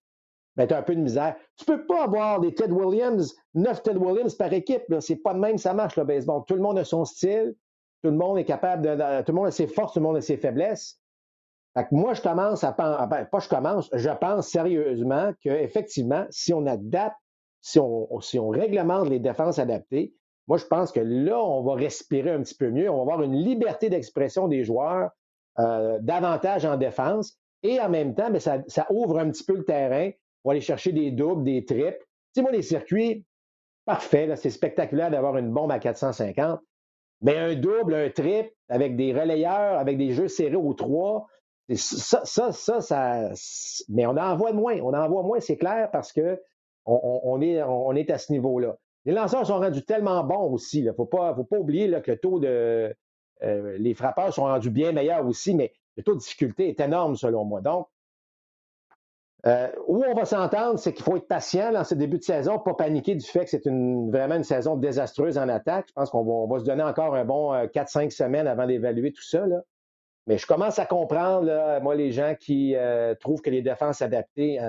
[0.56, 1.36] ben, tu as un peu de misère.
[1.58, 4.84] Tu peux pas avoir des Ted Williams, neuf Ted Williams par équipe.
[5.00, 6.06] C'est pas de même ça marche, le.
[6.48, 7.56] Tout le monde a son style.
[8.02, 9.22] Tout le monde est capable de.
[9.22, 11.00] Tout le monde a ses forces, tout le monde a ses faiblesses.
[11.78, 13.06] Fait que moi, je commence à penser.
[13.10, 17.16] Ben, pas je commence, je pense sérieusement qu'effectivement, si on adapte
[17.62, 20.14] si on, si on réglemente les défenses adaptées,
[20.50, 22.90] moi, je pense que là, on va respirer un petit peu mieux.
[22.90, 25.12] On va avoir une liberté d'expression des joueurs
[25.60, 27.38] euh, davantage en défense.
[27.62, 30.10] Et en même temps, mais ça, ouvre un petit peu le terrain
[30.42, 32.00] pour aller chercher des doubles, des triples.
[32.00, 33.26] Tu sais, moi, les circuits,
[33.86, 34.36] parfait.
[34.38, 36.60] C'est spectaculaire d'avoir une bombe à 450.
[37.22, 41.28] Mais un double, un triple, avec des relayeurs, avec des jeux serrés aux trois,
[41.76, 43.30] ça, ça, ça,
[43.88, 44.80] mais on en voit moins.
[44.82, 46.42] On en voit moins, c'est clair, parce que
[46.86, 48.78] on, est, on est à ce niveau-là.
[49.06, 50.80] Les lanceurs sont rendus tellement bons aussi.
[50.80, 52.96] Il ne faut pas, oublier que le taux de.
[53.42, 57.16] Euh, les frappeurs sont rendus bien meilleurs aussi, mais le taux de difficulté est énorme
[57.16, 57.62] selon moi.
[57.62, 57.88] Donc,
[59.46, 62.60] euh, où on va s'entendre, c'est qu'il faut être patient dans ce début de saison,
[62.60, 65.86] pas paniquer du fait que c'est vraiment une saison désastreuse en attaque.
[65.88, 69.24] Je pense qu'on va, se donner encore un bon 4-5 euh, semaines avant d'évaluer tout
[69.24, 69.46] ça.
[70.28, 72.76] Mais je commence à comprendre, moi, les gens qui
[73.20, 74.60] trouvent que les défenses adaptées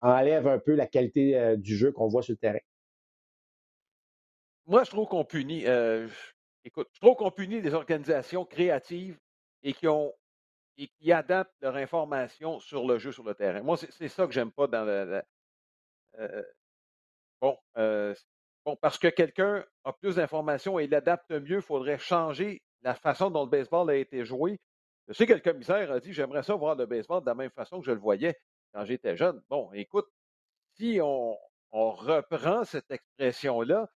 [0.00, 2.58] enlève un peu la qualité du jeu qu'on voit sur le terrain.
[4.66, 5.64] Moi, je trouve qu'on punit.
[6.64, 9.18] Écoute, je trouve qu'on punit des organisations créatives
[9.62, 10.12] et qui ont
[10.78, 13.62] et qui adaptent leur information sur le jeu sur le terrain.
[13.62, 15.22] Moi, c'est ça que j'aime pas dans le.
[16.18, 16.42] Euh,
[17.40, 17.56] bon,
[18.64, 23.30] bon, parce que quelqu'un a plus d'informations et l'adapte mieux, il faudrait changer la façon
[23.30, 24.60] dont le baseball a été joué.
[25.08, 27.50] Je sais que le commissaire a dit J'aimerais ça voir le baseball de la même
[27.50, 28.36] façon que je le voyais
[28.72, 29.42] quand j'étais jeune.
[29.48, 30.08] Bon, écoute,
[30.74, 31.38] si on,
[31.72, 33.88] reprend cette expression-là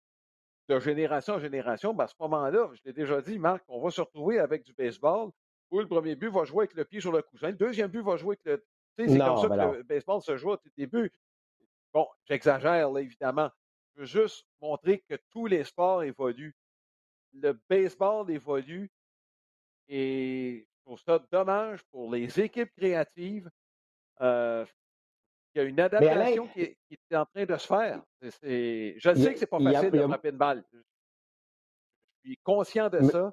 [0.68, 3.90] de génération en génération, ben à ce moment-là, je l'ai déjà dit, Marc, on va
[3.90, 5.30] se retrouver avec du baseball
[5.70, 8.02] où le premier but va jouer avec le pied sur le coussin, le deuxième but
[8.02, 8.64] va jouer avec le.
[8.96, 11.12] Tu sais, c'est comme ça ben que le baseball se joue au début.
[11.92, 13.50] Bon, j'exagère, là, évidemment.
[13.94, 16.54] Je veux juste montrer que tous les sports évoluent.
[17.32, 18.90] Le baseball évolue
[19.88, 23.50] et je trouve ça dommage pour les équipes créatives
[24.20, 24.64] euh,
[25.54, 28.02] il y a une adaptation qui, est, en train de se faire.
[28.22, 30.64] je sais que c'est pas facile de frapper une balle.
[32.24, 33.32] Je suis conscient de ça.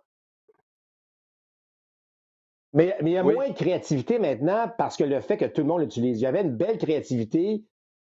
[2.74, 5.68] Mais, il y a moins de créativité maintenant parce que le fait que tout le
[5.68, 6.20] monde l'utilise.
[6.20, 7.64] Il y avait une belle créativité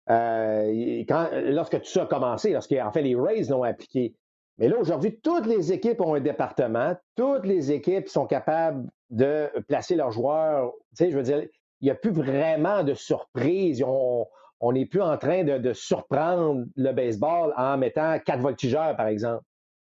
[0.09, 4.15] euh, quand, lorsque tout ça a commencé, lorsque en fait les Rays l'ont appliqué.
[4.57, 9.49] Mais là, aujourd'hui, toutes les équipes ont un département, toutes les équipes sont capables de
[9.69, 10.73] placer leurs joueurs.
[10.89, 11.47] Tu sais, je veux dire,
[11.81, 13.83] il n'y a plus vraiment de surprise.
[13.83, 19.43] On n'est plus en train de, surprendre le baseball en mettant quatre voltigeurs, par exemple.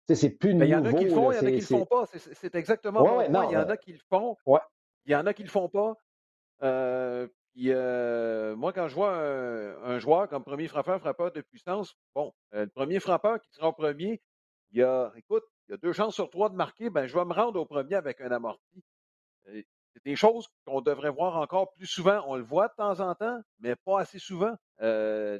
[0.07, 0.65] C'est plus nouveau.
[0.65, 2.05] Il y en a qui le font, il y en a qui le font pas.
[2.33, 4.37] C'est exactement ouais, Il y en a qui le font.
[5.05, 5.95] Il y en a qui le font pas.
[6.61, 12.33] Euh, euh, moi, quand je vois un, joueur comme premier frappeur, frappeur de puissance, bon,
[12.53, 14.21] euh, le premier frappeur qui sera en premier,
[14.71, 17.17] il y a, écoute, il y a deux chances sur trois de marquer, ben, je
[17.17, 18.83] vais me rendre au premier avec un amorti.
[20.05, 22.23] Des choses qu'on devrait voir encore plus souvent.
[22.27, 24.55] On le voit de temps en temps, mais pas assez souvent.
[24.81, 25.39] Euh,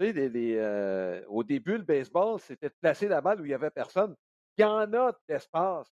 [0.00, 4.14] euh, au début, le baseball, c'était de placer la balle où il n'y avait personne.
[4.58, 5.90] Il y en a d'espace.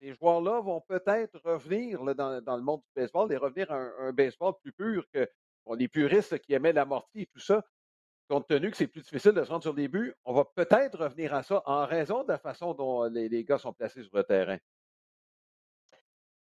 [0.00, 4.54] Ces joueurs-là vont peut-être revenir dans, le monde du baseball et revenir à un, baseball
[4.62, 5.28] plus pur que
[5.74, 7.64] les puristes qui aimaient l'amorti et tout ça.
[8.28, 10.98] Compte tenu que c'est plus difficile de se rendre sur le début, on va peut-être
[10.98, 14.16] revenir à ça en raison de la façon dont les, les gars sont placés sur
[14.16, 14.58] le terrain.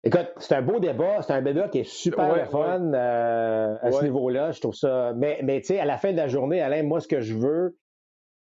[0.04, 4.04] Écoute, c'est un beau débat, c'est un débat qui est super fun euh, à ce
[4.04, 4.52] niveau-là.
[4.52, 5.14] Je trouve ça.
[5.16, 7.36] Mais, mais tu sais, à la fin de la journée, Alain, moi, ce que je
[7.36, 7.78] veux,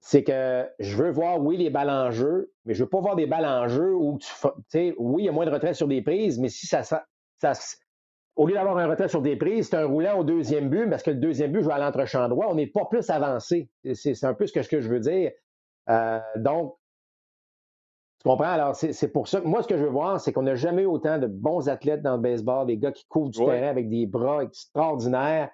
[0.01, 3.17] c'est que je veux voir, oui, les balles en jeu, mais je veux pas voir
[3.17, 4.29] des balles en jeu où tu
[4.69, 7.01] sais, oui, il y a moins de retrait sur des prises, mais si ça, ça,
[8.39, 11.03] au lieu d'avoir un retrait sur des prises, c'est un roulant au deuxième but, parce
[11.03, 12.47] que le deuxième but joue à l'entrechamp droit.
[12.49, 13.69] On n'est pas plus avancé.
[13.95, 15.33] C'est un peu ce que, je veux dire.
[15.91, 16.77] Euh, donc,
[18.21, 18.45] tu comprends?
[18.45, 20.83] Alors, c'est pour ça que moi, ce que je veux voir, c'est qu'on n'a jamais
[20.83, 23.89] eu autant de bons athlètes dans le baseball, des gars qui couvrent du terrain avec
[23.89, 25.51] des bras extraordinaires,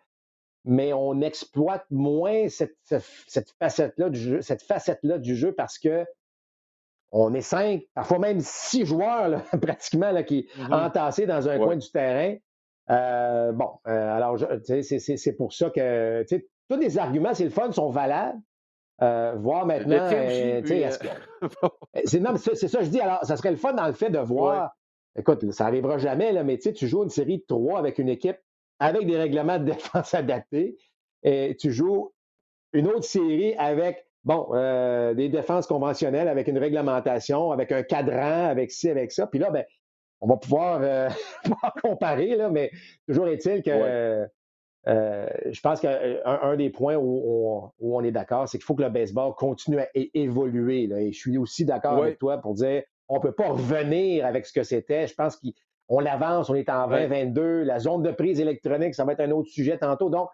[0.64, 2.78] mais on exploite moins cette,
[3.60, 6.06] facette-là du jeu, cette facette-là du jeu parce que
[7.12, 10.86] on est cinq, parfois même six joueurs pratiquement là, qui sont mm-hmm.
[10.86, 12.36] entassés dans un coin du terrain.
[12.90, 16.24] Euh, bon, euh, alors, c'est pour ça que
[16.68, 18.38] tous les arguments, c'est le fun, sont valables.
[19.02, 20.08] Euh, voir maintenant.
[20.08, 20.62] c'est,
[22.20, 23.00] non, c'est, ça, je dis.
[23.00, 24.72] Alors, ça serait le fun dans le fait de voir.
[25.16, 28.38] Écoute, ça n'arrivera jamais, là, mais tu joues une série de trois avec une équipe
[28.80, 30.76] avec des règlements de défense adaptés.
[31.22, 32.12] Et tu joues
[32.72, 34.48] une autre série avec, bon,
[35.14, 39.26] des défenses conventionnelles, avec une réglementation, avec un cadran, avec ci, avec ça.
[39.26, 39.64] Puis là, ben,
[40.20, 41.08] on va pouvoir, euh,
[41.82, 42.70] comparer, là, mais
[43.06, 44.26] toujours est-il que
[44.86, 48.82] euh, je pense qu'un un des points où, on est d'accord, c'est qu'il faut que
[48.82, 50.84] le baseball continue à évoluer.
[50.84, 54.46] Et je suis aussi d'accord avec toi pour dire on ne peut pas revenir avec
[54.46, 55.06] ce que c'était.
[55.06, 57.62] Je pense qu'on avance, on est en 2022.
[57.62, 60.08] La zone de prise électronique, ça va être un autre sujet tantôt.
[60.08, 60.28] Donc,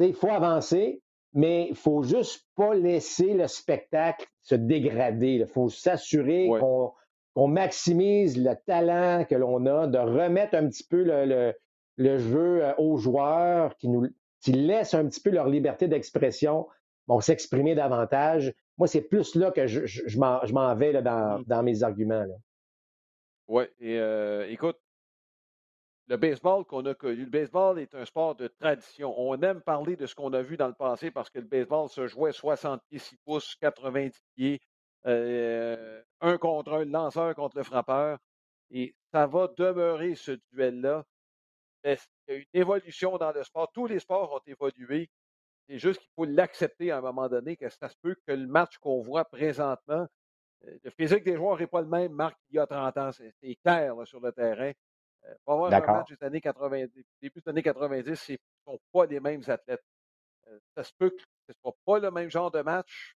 [0.00, 1.02] il faut avancer,
[1.32, 5.34] mais il ne faut juste pas laisser le spectacle se dégrader.
[5.34, 6.92] Il faut s'assurer qu'on
[7.34, 11.54] on maximise le talent que l'on a, de remettre un petit peu le,
[11.98, 14.08] jeu euh, aux joueurs, qui nous
[14.40, 16.68] qui laissent un petit peu leur liberté d'expression,
[17.06, 18.54] bon, s'exprimer davantage.
[18.76, 21.44] Moi, c'est plus là que je, je, m'en vais là, dans, mmh.
[21.44, 22.24] dans, mes arguments.
[23.48, 24.78] Oui, et euh, écoute,
[26.06, 29.12] le baseball qu'on a connu, le baseball est un sport de tradition.
[29.18, 31.88] On aime parler de ce qu'on a vu dans le passé parce que le baseball
[31.88, 34.60] se jouait 60 pieds, 6 pouces, 90 pieds.
[35.06, 38.18] Euh, un contre un, le lanceur contre le frappeur.
[38.70, 41.04] Et ça va demeurer ce duel-là.
[41.84, 41.96] Il
[42.28, 43.70] y a une évolution dans le sport.
[43.72, 45.10] Tous les sports ont évolué.
[45.68, 48.46] C'est juste qu'il faut l'accepter à un moment donné, que ça se peut que le
[48.46, 50.06] match qu'on voit présentement,
[50.64, 53.10] euh, le physique des joueurs n'est pas le même, Marc, il y a 30 ans.
[53.12, 54.72] C'est clair sur le terrain.
[55.24, 58.80] Euh, pour avoir un match des années 90, début des années 90, ce ne sont
[58.92, 59.84] pas les mêmes athlètes.
[60.74, 63.16] ça se peut que ce ne soit pas le même genre de match,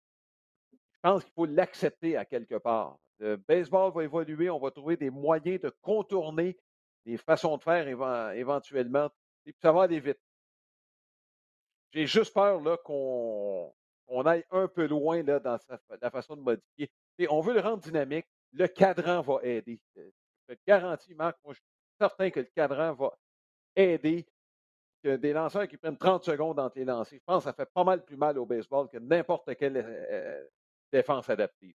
[0.72, 2.98] je pense qu'il faut l'accepter à quelque part.
[3.20, 6.58] Le baseball va évoluer, on va trouver des moyens de contourner
[7.06, 7.88] des façons de faire
[8.36, 9.10] éventuellement.
[9.46, 10.20] Et ça va aller vite.
[11.92, 13.74] J'ai juste peur qu'on
[14.26, 15.58] aille un peu loin là, dans
[16.02, 16.90] la façon de modifier.
[17.30, 18.26] On veut le rendre dynamique.
[18.54, 19.80] Le cadran va aider.
[19.96, 21.68] Je te garantis, Marc, moi, je suis
[22.00, 23.18] certain que le cadran va
[23.76, 24.26] aider.
[25.04, 27.70] Que des lanceurs qui prennent 30 secondes entre les lancers, je pense que ça fait
[27.74, 30.48] pas mal plus mal au baseball que n'importe quel euh,
[30.92, 31.74] défense adaptive.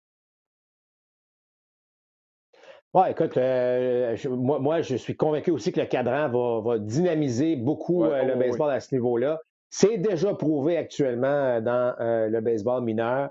[2.97, 6.31] Oui, écoute, euh, moi, je suis convaincu aussi que le cadran
[6.63, 9.39] va, dynamiser beaucoup euh, le baseball à ce niveau-là.
[9.69, 13.29] C'est déjà prouvé actuellement dans euh, le baseball mineur.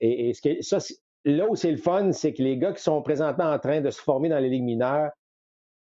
[0.00, 0.78] et, ça,
[1.24, 3.90] là où c'est le fun, c'est que les gars qui sont présentement en train de
[3.90, 5.12] se former dans les ligues mineures,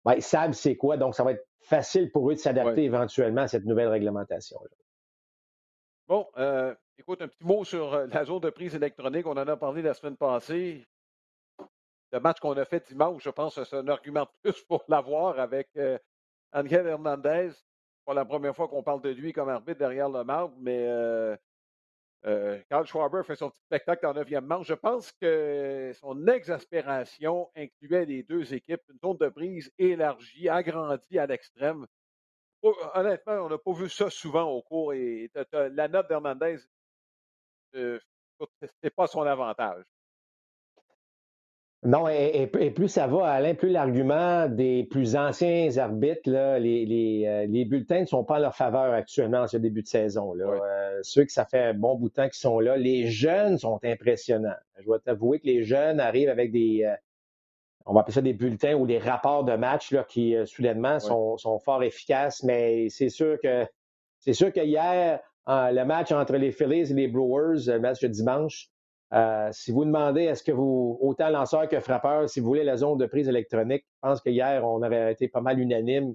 [0.05, 3.41] ben, ils savent c'est quoi, donc ça va être facile pour eux de s'adapter éventuellement
[3.41, 4.59] à cette nouvelle réglementation.
[4.59, 4.77] -là.
[6.07, 6.27] Bon,
[6.99, 9.25] Écoute, un petit mot sur la zone de prise électronique.
[9.25, 10.85] On en a parlé la semaine passée.
[12.11, 14.83] Le match qu'on a fait dimanche, je pense que c'est un argument de plus pour
[14.87, 15.97] l'avoir avec euh,
[16.53, 17.51] Angel Hernandez.
[18.05, 20.87] Pas la première fois qu'on parle de lui comme arbitre derrière le marbre, mais
[22.25, 24.67] euh, Carl Schwarber fait son petit spectacle en neuvième manche.
[24.67, 31.19] Je pense que son exaspération incluait les deux équipes, une zone de prise élargie, agrandie
[31.19, 31.85] à l'extrême.
[32.61, 34.93] Honnêtement, on n'a pas vu ça souvent au cours.
[34.93, 36.57] Et la note d'Hernandez
[37.75, 37.99] euh,
[38.81, 39.83] c'est pas son avantage.
[41.87, 47.65] Non, et, plus ça va, Alain, plus l'argument des plus anciens arbitres, là, les, euh,
[47.65, 50.33] bulletins ne sont pas à leur faveur actuellement en ce début de saison.
[50.33, 50.47] Là.
[50.47, 53.57] Euh, ceux que ça fait un bon bout de temps qui sont là, les jeunes
[53.57, 54.57] sont impressionnants.
[54.79, 56.93] Je dois t'avouer que les jeunes arrivent avec des,
[57.85, 61.37] on va appeler ça des bulletins ou des rapports de match là, qui soudainement sont,
[61.37, 63.65] sont, fort efficaces, mais c'est sûr que
[64.19, 68.09] c'est sûr que hier, le match entre les Phillies et les Brewers, le match de
[68.09, 68.69] dimanche.
[69.13, 72.77] Euh, si vous demandez est-ce que vous, autant lanceur que frappeur, si vous voulez la
[72.77, 76.13] zone de prise électronique, je pense qu'hier, on avait été pas mal unanime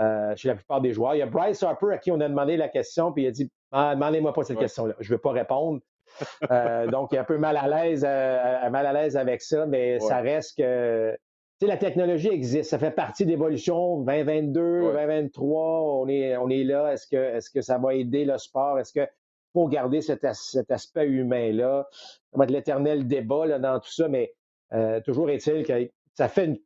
[0.00, 1.14] euh, chez la plupart des joueurs.
[1.14, 3.30] Il y a Bryce Harper à qui on a demandé la question, puis il a
[3.32, 5.80] dit ah, Demandez-moi pas cette question-là, je ne vais pas répondre.
[6.50, 9.98] Euh, donc, il est un peu mal à l'aise, mal à l'aise avec ça, mais
[9.98, 11.18] ça reste que
[11.66, 16.92] la technologie existe, ça fait partie d'évolution 2022, 2023, on est, on est là.
[16.92, 18.78] Est-ce que, est que ça va aider le sport?
[18.78, 19.08] Est-ce qu'il
[19.66, 21.88] garder cet, aspect humain-là?
[21.92, 24.34] Ça va être l'éternel débat dans tout ça, mais
[24.72, 26.60] euh, toujours est-il que ça fait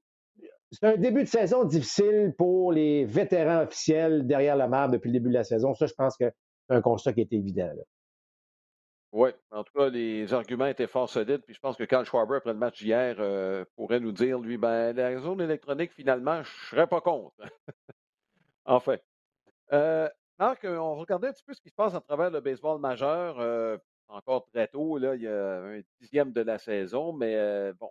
[0.72, 5.12] c'est un début de saison difficile pour les vétérans officiels derrière la marque depuis le
[5.12, 5.74] début de la saison.
[5.74, 6.32] Ça, je pense que
[6.66, 7.70] c'est un constat qui est évident.
[9.12, 11.42] Oui, en tout cas, les arguments étaient fort solides.
[11.44, 14.56] Puis je pense que Carl Schwarber, après le match d'hier, euh, pourrait nous dire, lui,
[14.56, 17.34] ben, la zone électronique, finalement, je ne serais pas contre.
[18.64, 18.96] enfin.
[19.74, 22.40] Euh, Marc, euh, on regardait un petit peu ce qui se passe à travers le
[22.40, 23.38] baseball majeur.
[23.40, 23.76] Euh,
[24.08, 27.90] encore très tôt, là, il y a un dixième de la saison, mais bon,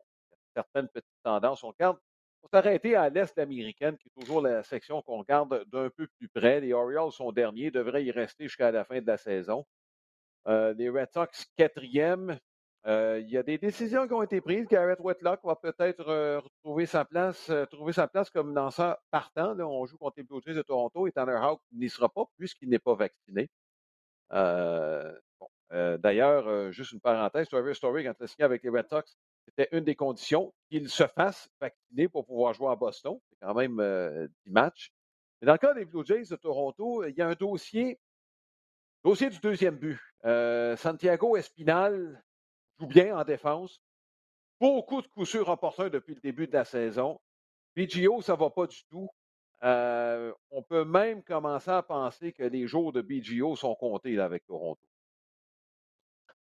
[0.56, 1.64] certaines petites tendances.
[1.64, 1.98] On regarde,
[2.44, 6.30] on s'arrêter à l'Est américaine, qui est toujours la section qu'on regarde d'un peu plus
[6.30, 6.60] près.
[6.60, 9.66] Les Orioles sont derniers, devraient y rester jusqu'à la fin de la saison.
[10.48, 12.38] Euh, les Red Sox quatrième.
[12.88, 14.68] Euh, il y a des décisions qui ont été prises.
[14.68, 19.54] Garrett Whitlock va peut-être euh, retrouver sa place, trouver sa place comme lanceur partant.
[19.54, 22.26] Là, on joue contre les Blue Jays de Toronto et Tanner Houck n'y sera pas
[22.38, 23.50] puisqu'il n'est pas vacciné.
[25.72, 29.70] D'ailleurs, juste une parenthèse, Trevor Story, quand il a signé avec les Red Sox, c'était
[29.72, 33.20] une des conditions qu'il se fasse vacciner pour pouvoir jouer à Boston.
[33.30, 33.78] C'est quand même
[34.46, 34.92] 10 matchs.
[35.42, 38.00] Mais dans le cas des Blue Jays de Toronto, il y a un dossier,
[39.04, 40.00] dossier du deuxième but.
[40.24, 42.24] Euh, Santiago Espinal
[42.82, 43.82] joue bien en défense.
[44.60, 47.20] Beaucoup de coups sûrs opportuns depuis le début de la saison.
[47.76, 49.10] BGO, ça ne va pas du tout.
[49.64, 54.46] Euh, on peut même commencer à penser que les jours de BGO sont comptés avec
[54.46, 54.82] Toronto.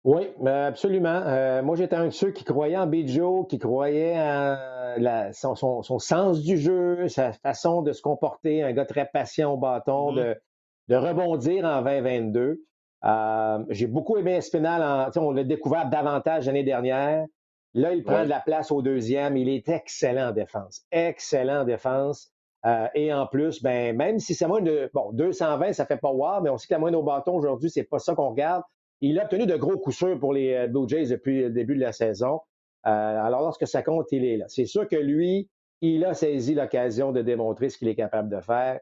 [0.04, 1.22] Oui, absolument.
[1.26, 6.42] Euh, moi, j'étais un de ceux qui croyaient en BGO, qui croyaient en son, sens
[6.42, 10.16] du jeu, sa façon de se comporter, un gars très patient au bâton, mm-hmm.
[10.16, 10.42] de,
[10.88, 12.64] de rebondir en 2022.
[13.04, 15.10] Euh, j'ai beaucoup aimé Espinal.
[15.16, 17.26] on l'a découvert davantage l'année dernière.
[17.74, 19.36] Là, il prend de la place au deuxième.
[19.36, 20.82] Il est excellent en défense.
[20.90, 22.30] Excellent en défense.
[22.64, 24.90] Euh, et en plus, ben, même si c'est moins de.
[24.94, 27.70] Bon, 220, ça fait pas wow, mais on sait que la moindre au bâton aujourd'hui,
[27.70, 28.62] c'est pas ça qu'on regarde.
[29.00, 31.74] Il a obtenu de gros coups sûrs pour les euh, Blue Jays depuis le début
[31.74, 32.40] de la saison.
[32.84, 34.44] alors, lorsque ça compte, il est là.
[34.48, 35.48] C'est sûr que lui,
[35.80, 38.78] il a saisi l'occasion de démontrer ce qu'il est capable de faire.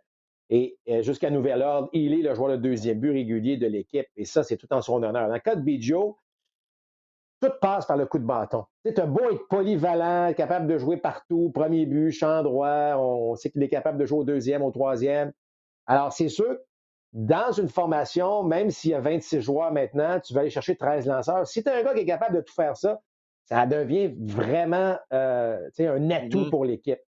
[0.50, 4.06] Et euh, jusqu'à nouvel ordre, il est le joueur de deuxième but régulier de l'équipe.
[4.16, 5.28] Et ça, c'est tout en son honneur.
[5.28, 6.18] Dans le cas de Bijo,
[7.40, 8.64] tout passe par le coup de bâton.
[8.84, 13.50] C'est un beau être polyvalent, capable de jouer partout, premier but, champ droit, on sait
[13.50, 15.32] qu'il est capable de jouer au deuxième, au troisième.
[15.86, 16.58] Alors, c'est sûr,
[17.12, 21.06] dans une formation, même s'il y a 26 joueurs maintenant, tu vas aller chercher 13
[21.06, 21.46] lanceurs.
[21.46, 23.00] Si tu as un gars qui est capable de tout faire ça,
[23.44, 26.50] ça devient vraiment euh, un atout mm-hmm.
[26.50, 27.00] pour l'équipe.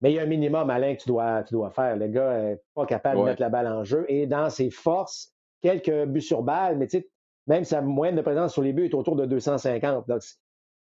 [0.00, 1.96] Mais il y a un minimum, Alain, que tu dois, tu dois faire.
[1.96, 4.04] Le gars n'est pas capable de mettre la balle en jeu.
[4.08, 5.32] Et dans ses forces,
[5.62, 7.08] quelques buts sur balle, mais tu sais,
[7.46, 10.08] même sa moyenne de présence sur les buts est autour de 250.
[10.08, 10.22] Donc,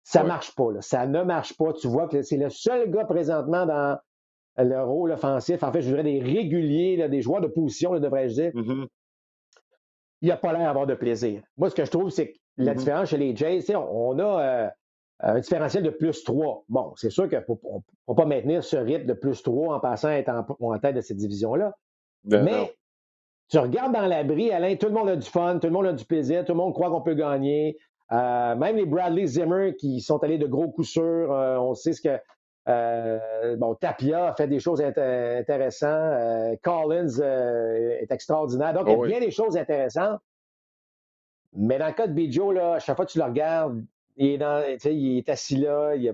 [0.04, 0.70] ça ne marche pas.
[0.82, 1.74] Ça ne marche pas.
[1.74, 3.98] Tu vois que c'est le seul gars présentement dans
[4.58, 5.64] le rôle offensif.
[5.64, 8.52] En fait, je dirais des réguliers, des joueurs de position, devrais-je dire.
[8.52, 8.88] Mm-hmm.
[10.22, 11.42] Il n'a pas l'air d'avoir de plaisir.
[11.58, 12.78] Moi, ce que je trouve, c'est que la mm-hmm.
[12.78, 14.70] différence chez les Jays, on, on a euh,
[15.22, 16.64] un différentiel de plus 3.
[16.70, 20.08] Bon, c'est sûr qu'on ne peut pas maintenir ce rythme de plus 3 en passant
[20.10, 20.30] à être
[20.60, 21.76] en, tête de cette division-là.
[22.24, 22.74] Ben Mais
[23.50, 25.94] tu regardes dans l'abri, Alain, tout le monde a du fun, tout le monde a
[25.94, 27.78] du plaisir, tout le monde croit qu'on peut gagner.
[28.12, 31.94] Euh, même les Bradley Zimmer qui sont allés de gros coups sûrs, euh, on sait
[31.94, 33.56] ce que.
[33.58, 36.60] bon, Tapia a fait des choses intéressantes.
[36.64, 38.74] Collins est extraordinaire.
[38.74, 40.20] Donc, il y a oh bien des choses intéressantes.
[41.54, 43.84] Mais dans le cas de Bijo, là, à chaque fois que tu le regardes,
[44.20, 46.14] il est, dans, il est assis là, il n'a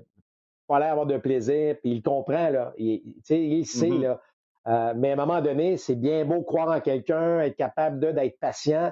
[0.68, 2.74] pas l'air d'avoir de plaisir, puis il comprend, là.
[2.78, 4.02] Il, il sait, mm-hmm.
[4.02, 4.22] là.
[4.68, 8.40] Euh, mais à un moment donné, c'est bien beau croire en quelqu'un, être capable d'être
[8.40, 8.92] patient.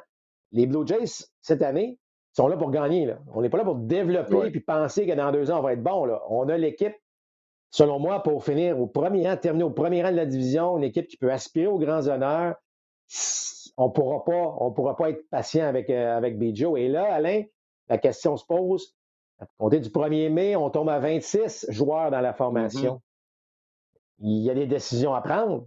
[0.52, 1.97] Les Blue Jays, cette année,
[2.34, 3.06] sont là pour gagner.
[3.06, 3.19] Là.
[3.34, 5.84] On n'est pas là pour développer puis penser que dans deux ans, on va être
[5.84, 6.06] bon.
[6.06, 6.21] Là.
[6.30, 6.95] On a l'équipe,
[7.71, 10.84] selon moi, pour finir au premier rang, terminer au premier rang de la division, une
[10.84, 12.56] équipe qui peut aspirer aux grands honneurs.
[13.78, 16.78] On ne pourra pas, on pourra pas être patient avec, euh, avec Bijo.
[16.78, 17.43] Et là, Alain,
[17.89, 18.95] la question se pose,
[19.58, 22.36] compter du 1er mai, on tombe à 26 joueurs dans la mm-hmm.
[22.36, 23.02] formation.
[24.19, 25.65] Il y a des décisions à prendre.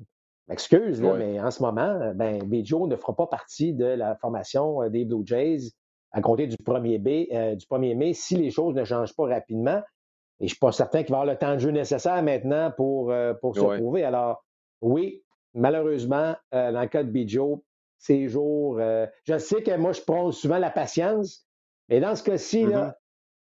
[0.49, 4.89] Excuse, mais en ce moment, ben, Bejo ne fera pas partie de la formation euh,
[4.89, 5.73] des Blue Jays
[6.13, 9.27] à compter du 1er, mai, euh, du 1er mai si les choses ne changent pas
[9.27, 9.83] rapidement.
[10.39, 12.71] Et je ne suis pas certain qu'il va avoir le temps de jeu nécessaire maintenant
[12.77, 14.05] pour, euh, pour se prouver.
[14.05, 14.45] Alors,
[14.83, 15.25] oui,
[15.55, 17.65] malheureusement, dans le cas de Bijo,
[17.99, 18.79] ces jours,
[19.25, 21.47] je sais que moi, je prends souvent la patience,
[21.89, 22.93] mais dans ce cas-ci, mm-hmm.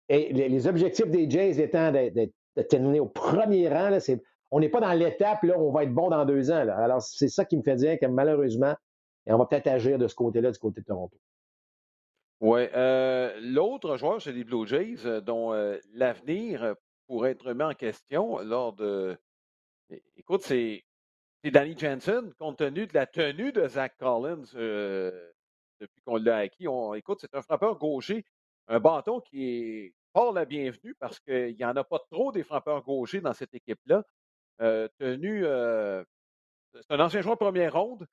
[0.08, 3.96] Et les, objectifs des Jays étant de, terminer au premier rang,
[4.50, 6.68] on n'est pas dans l'étape là, on va être bon dans deux ans.
[6.68, 8.74] Alors, c'est ça qui me fait dire que malheureusement,
[9.26, 11.16] on va peut-être agir de ce côté-là, du côté de Toronto.
[12.40, 12.66] Oui.
[12.74, 16.74] Euh, l'autre joueur chez les Blue Jays, euh, dont euh, l'avenir
[17.06, 19.16] pourrait être mis en question lors de.
[20.16, 20.84] Écoute, c'est
[21.44, 24.44] Danny Jensen, compte tenu de la tenue de Zach Collins
[25.80, 26.66] depuis qu'on l'a acquis.
[26.96, 28.24] écoute, c'est un frappeur gaucher
[28.68, 32.42] un bâton qui est fort la bienvenue parce qu'il n'y en a pas trop des
[32.42, 34.04] frappeurs gauchers dans cette équipe-là.
[34.98, 35.44] tenu.
[36.74, 38.06] c'est un ancien joueur de première ronde.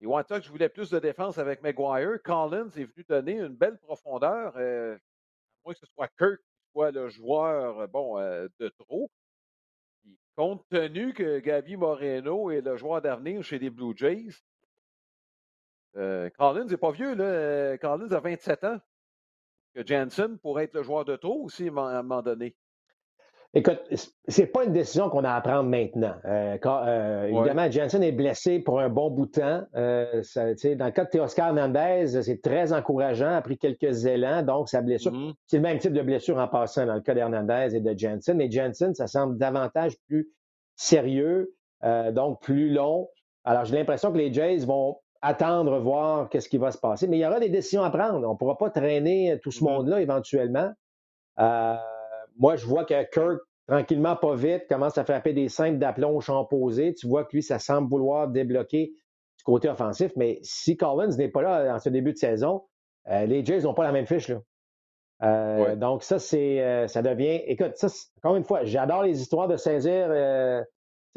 [0.00, 2.22] Et je voulait plus de défense avec McGuire.
[2.22, 4.56] Collins est venu donner une belle profondeur.
[4.56, 4.96] à
[5.64, 9.10] moins que ce soit Kirk qui soit le joueur bon, de trop.
[10.36, 14.30] compte tenu que Gabi Moreno est le joueur d'avenir chez les Blue Jays,
[15.94, 17.76] Collins n'est pas vieux, là.
[17.78, 18.78] Collins a 27 ans.
[19.74, 22.56] Que Jansen pourrait être le joueur de trop aussi à un moment donné.
[23.54, 23.80] Écoute,
[24.26, 26.14] c'est pas une décision qu'on a à prendre maintenant.
[26.26, 29.62] Euh, euh, évidemment, Jensen est blessé pour un bon bout de temps.
[29.74, 34.68] Euh, dans le cas de Teoscar Hernandez, c'est très encourageant, a pris quelques élans, donc
[34.68, 35.32] sa blessure, mm-hmm.
[35.46, 38.36] c'est le même type de blessure en passant dans le cas d'Hernandez et de Jensen,
[38.36, 40.28] mais Jensen, ça semble davantage plus
[40.76, 41.54] sérieux,
[42.12, 43.08] donc plus long.
[43.44, 47.18] Alors, j'ai l'impression que les Jays vont attendre, voir qu'est-ce qui va se passer, mais
[47.18, 48.26] il y aura des décisions à prendre.
[48.26, 49.64] On ne pourra pas traîner tout ce mm-hmm.
[49.64, 50.70] monde-là éventuellement.
[51.40, 51.76] Euh,
[52.38, 56.20] moi, je vois que Kirk, tranquillement, pas vite, commence à frapper des simples d'aplomb au
[56.20, 56.94] champ posé.
[56.94, 58.92] Tu vois que lui, ça semble vouloir débloquer
[59.38, 60.12] du côté offensif.
[60.16, 62.64] Mais si Collins n'est pas là en ce début de saison,
[63.08, 64.28] euh, les Jays n'ont pas la même fiche.
[64.28, 64.40] Là.
[65.24, 67.42] Euh, donc, ça, c'est, euh, ça devient.
[67.46, 67.88] Écoute, ça,
[68.18, 70.08] encore une fois, j'adore les histoires de saisir,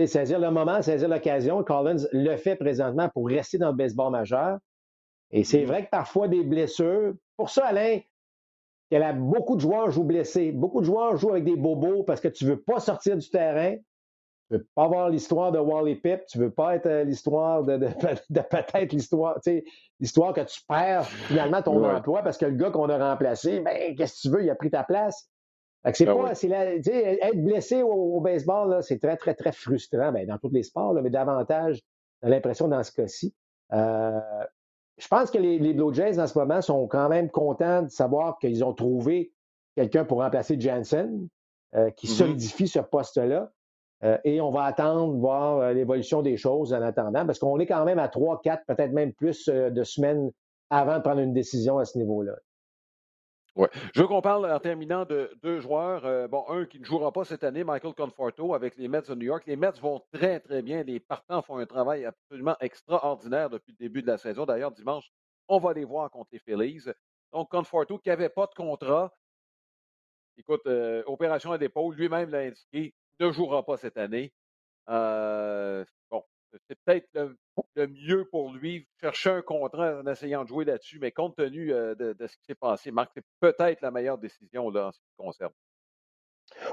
[0.05, 1.63] saisir le moment, saisir l'occasion.
[1.63, 4.57] Collins le fait présentement pour rester dans le baseball majeur.
[5.31, 5.65] Et c'est mm-hmm.
[5.65, 7.13] vrai que parfois des blessures.
[7.37, 7.99] Pour ça, Alain,
[8.91, 10.51] y a beaucoup de joueurs jouent blessés.
[10.51, 13.29] Beaucoup de joueurs jouent avec des bobos parce que tu ne veux pas sortir du
[13.29, 13.75] terrain.
[14.47, 16.25] Tu ne veux pas avoir l'histoire de Wally Pip.
[16.27, 17.77] Tu ne veux pas être euh, l'histoire de,
[18.49, 19.39] peut-être l'histoire,
[19.99, 23.95] l'histoire que tu perds finalement ton emploi parce que le gars qu'on a remplacé, ben,
[23.95, 25.30] qu'est-ce que tu veux, il a pris ta place.
[25.93, 30.11] C'est ben pas, être blessé au, baseball, c'est très, très, très frustrant.
[30.11, 31.81] Ben, dans tous les sports, mais davantage,
[32.21, 33.33] j'ai l'impression dans ce cas-ci.
[33.73, 34.19] Euh,
[35.01, 38.37] je pense que les, Blue Jays en ce moment sont quand même contents de savoir
[38.37, 39.31] qu'ils ont trouvé
[39.75, 41.27] quelqu'un pour remplacer Jansen,
[41.75, 42.17] euh, qui mm-hmm.
[42.17, 43.51] solidifie ce poste-là.
[44.03, 47.65] Euh, et on va attendre voir euh, l'évolution des choses en attendant, parce qu'on est
[47.65, 50.31] quand même à trois, quatre, peut-être même plus de semaines
[50.69, 52.33] avant de prendre une décision à ce niveau-là.
[53.57, 56.05] Je veux qu'on parle en terminant de deux joueurs.
[56.05, 59.15] Euh, bon, un qui ne jouera pas cette année, Michael Conforto, avec les Mets de
[59.15, 59.43] New York.
[59.45, 60.83] Les Mets vont très, très bien.
[60.83, 64.45] Les partants font un travail absolument extraordinaire depuis le début de la saison.
[64.45, 65.11] D'ailleurs, dimanche,
[65.47, 66.85] on va les voir contre les Phillies.
[67.33, 69.13] Donc, Conforto, qui n'avait pas de contrat,
[70.37, 74.33] écoute, euh, opération à l'épaule, lui-même l'a indiqué, ne jouera pas cette année.
[74.89, 75.85] Euh,
[76.67, 77.07] c'est peut-être
[77.75, 81.73] le, mieux pour lui, chercher un contrat en essayant de jouer là-dessus, mais compte tenu
[81.73, 84.99] euh, de, ce qui s'est passé, Marc, c'est peut-être la meilleure décision là, en ce
[84.99, 85.51] qui concerne.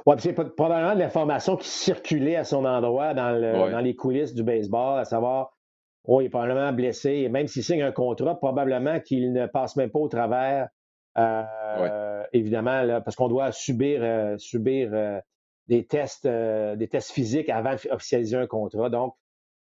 [0.06, 4.98] Oui, c'est probablement de l'information qui circulait à son endroit dans, les coulisses du baseball,
[4.98, 5.56] à savoir,
[6.04, 9.76] oh, il est probablement blessé, et même s'il signe un contrat, probablement qu'il ne passe
[9.76, 10.68] même pas au travers,
[11.16, 15.20] euh, évidemment, parce qu'on doit subir, euh, subir
[15.68, 18.90] des tests, des tests physiques avant d'officialiser un contrat.
[18.90, 19.14] Donc,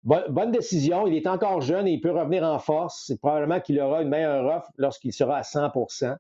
[0.04, 1.06] Bonne, décision.
[1.06, 3.04] Il est encore jeune et il peut revenir en force.
[3.06, 6.16] C'est probablement qu'il aura une meilleure offre lorsqu'il sera à 100%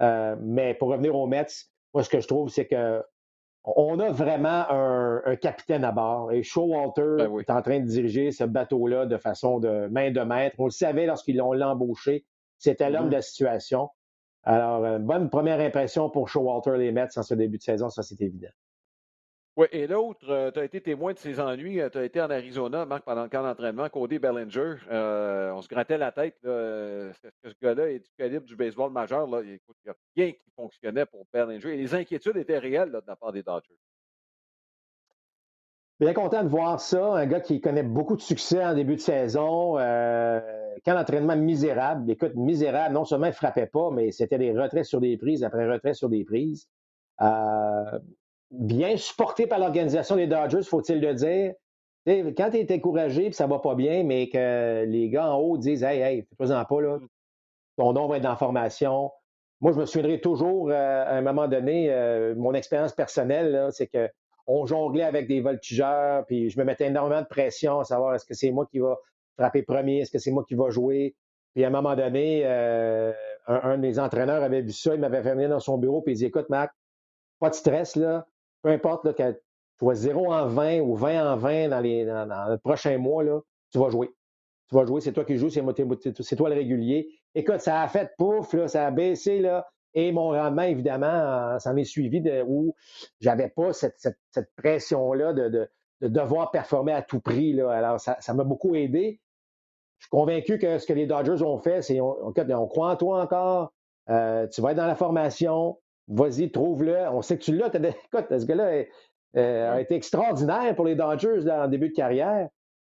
[0.00, 1.46] euh, Mais pour revenir aux Mets,
[1.94, 3.02] moi, ce que je trouve, c'est que
[3.64, 6.32] on a vraiment un, capitaine à bord.
[6.32, 10.20] Et Showalter ben est en train de diriger ce bateau-là de façon de main de
[10.20, 10.56] maître.
[10.58, 12.24] On le savait lorsqu'ils l'ont embauché.
[12.58, 13.10] C'était l'homme mm-hmm.
[13.10, 13.90] de la situation.
[14.44, 18.02] Alors, une bonne première impression pour Showalter, les Mets, en ce début de saison, ça,
[18.02, 18.48] c'est évident.
[19.58, 21.80] Oui, et l'autre, euh, tu as été témoin de ses ennuis.
[21.80, 23.88] Euh, tu as été en Arizona, Marc, pendant le camp d'entraînement.
[23.88, 26.36] Cody Bellinger, euh, on se grattait la tête.
[26.44, 29.26] Est-ce que ce gars-là est du calibre du baseball majeur?
[29.26, 29.40] Là?
[29.42, 31.74] Il n'y a rien qui fonctionnait pour Bellinger.
[31.74, 33.74] Et les inquiétudes étaient réelles de la part des Dodgers.
[35.98, 37.14] Bien content de voir ça.
[37.16, 39.74] Un gars qui connaît beaucoup de succès en début de saison.
[39.74, 42.08] camp d'entraînement misérable.
[42.08, 42.94] Écoute, misérable.
[42.94, 45.96] Non seulement il ne frappait pas, mais c'était des retraits sur des prises après retraits
[45.96, 46.68] sur des prises.
[47.20, 47.98] Euh,
[48.50, 51.52] bien supporté par l'organisation des Dodgers, faut-il le dire.
[52.06, 55.58] quand tu es encouragé et ça va pas bien, mais que les gars en haut
[55.58, 56.98] disent Hey, hey, fais-toi-en pas, là.
[57.76, 59.10] ton nom va être dans la formation.
[59.60, 63.88] Moi, je me souviendrai toujours, euh, à un moment donné, euh, mon expérience personnelle, c'est
[63.88, 64.08] que
[64.46, 68.24] on jonglait avec des voltigeurs, puis je me mettais énormément de pression à savoir est-ce
[68.24, 68.96] que c'est moi qui va
[69.36, 71.14] frapper premier, est-ce que c'est moi qui va jouer.
[71.54, 73.12] Puis à un moment donné, euh,
[73.46, 76.00] un, un, de mes entraîneurs avait vu ça, il m'avait fait venir dans son bureau,
[76.00, 76.70] puis il dit Écoute, Mac,
[77.40, 78.26] pas de stress, là
[78.62, 79.38] peu importe là, que tu
[79.78, 83.40] sois 0 en 20 ou 20 en 20 dans, dans, le prochain mois, là,
[83.72, 84.10] tu vas jouer.
[84.68, 87.08] Tu vas jouer, c'est toi qui joues, c'est, toi le régulier.
[87.34, 91.76] Écoute, ça a fait pouf, là, ça a baissé, là, et mon rendement, évidemment, s'en
[91.76, 92.74] est suivi de, où
[93.20, 93.96] j'avais pas cette,
[94.56, 95.70] pression-là de, de,
[96.02, 97.54] de, devoir performer à tout prix.
[97.54, 97.70] Là.
[97.70, 99.20] Alors, ça, ça m'a beaucoup aidé.
[99.98, 102.96] Je suis convaincu que ce que les Dodgers ont fait, c'est on, on croit en
[102.96, 103.72] toi encore.
[104.10, 105.78] Euh, tu vas être dans la formation
[106.08, 106.96] vas-y, trouve-le.
[107.10, 107.68] On sait que tu l'as.
[107.74, 108.84] Écoute, ce gars-là,
[109.34, 112.48] a été extraordinaire pour les Dodgers en début de carrière.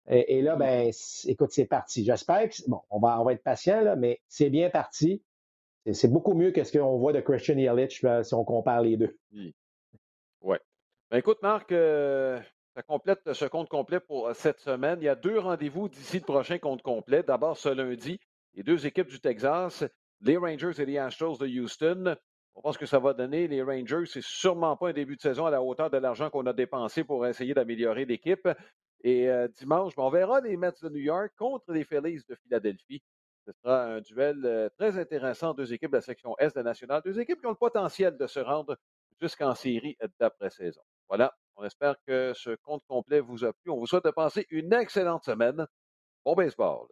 [0.08, 0.90] Et, là, ben,
[1.26, 2.04] écoute, c'est parti.
[2.04, 5.22] J'espère que, bon, on va, on va être patient, là, mais c'est bien parti.
[5.92, 9.16] C'est beaucoup mieux que ce qu'on voit de Christian Yelich si on compare les deux.
[9.32, 9.54] Oui.
[11.10, 12.40] Ben, écoute, Marc, euh,
[12.76, 14.98] ça complète ce compte complet pour euh, cette semaine.
[15.00, 17.24] Il y a deux rendez-vous d'ici le prochain compte complet.
[17.24, 18.20] D'abord, ce lundi,
[18.54, 19.84] les deux équipes du Texas,
[20.20, 22.14] les Rangers et les Astros de Houston.
[22.54, 23.48] On pense que ça va donner.
[23.48, 26.46] Les Rangers, c'est sûrement pas un début de saison à la hauteur de l'argent qu'on
[26.46, 28.48] a dépensé pour essayer d'améliorer l'équipe.
[29.02, 32.34] Et euh, dimanche, ben, on verra les Mets de New York contre les Phillies de
[32.34, 33.02] Philadelphie.
[33.46, 35.54] Ce sera un duel euh, très intéressant.
[35.54, 37.00] Deux équipes de la section Est de la nationale.
[37.04, 38.76] Deux équipes qui ont le potentiel de se rendre
[39.20, 40.82] jusqu'en série d'après-saison.
[41.08, 41.34] Voilà.
[41.56, 43.70] On espère que ce compte complet vous a plu.
[43.70, 45.66] On vous souhaite de passer une excellente semaine.
[46.24, 46.86] Bon baseball.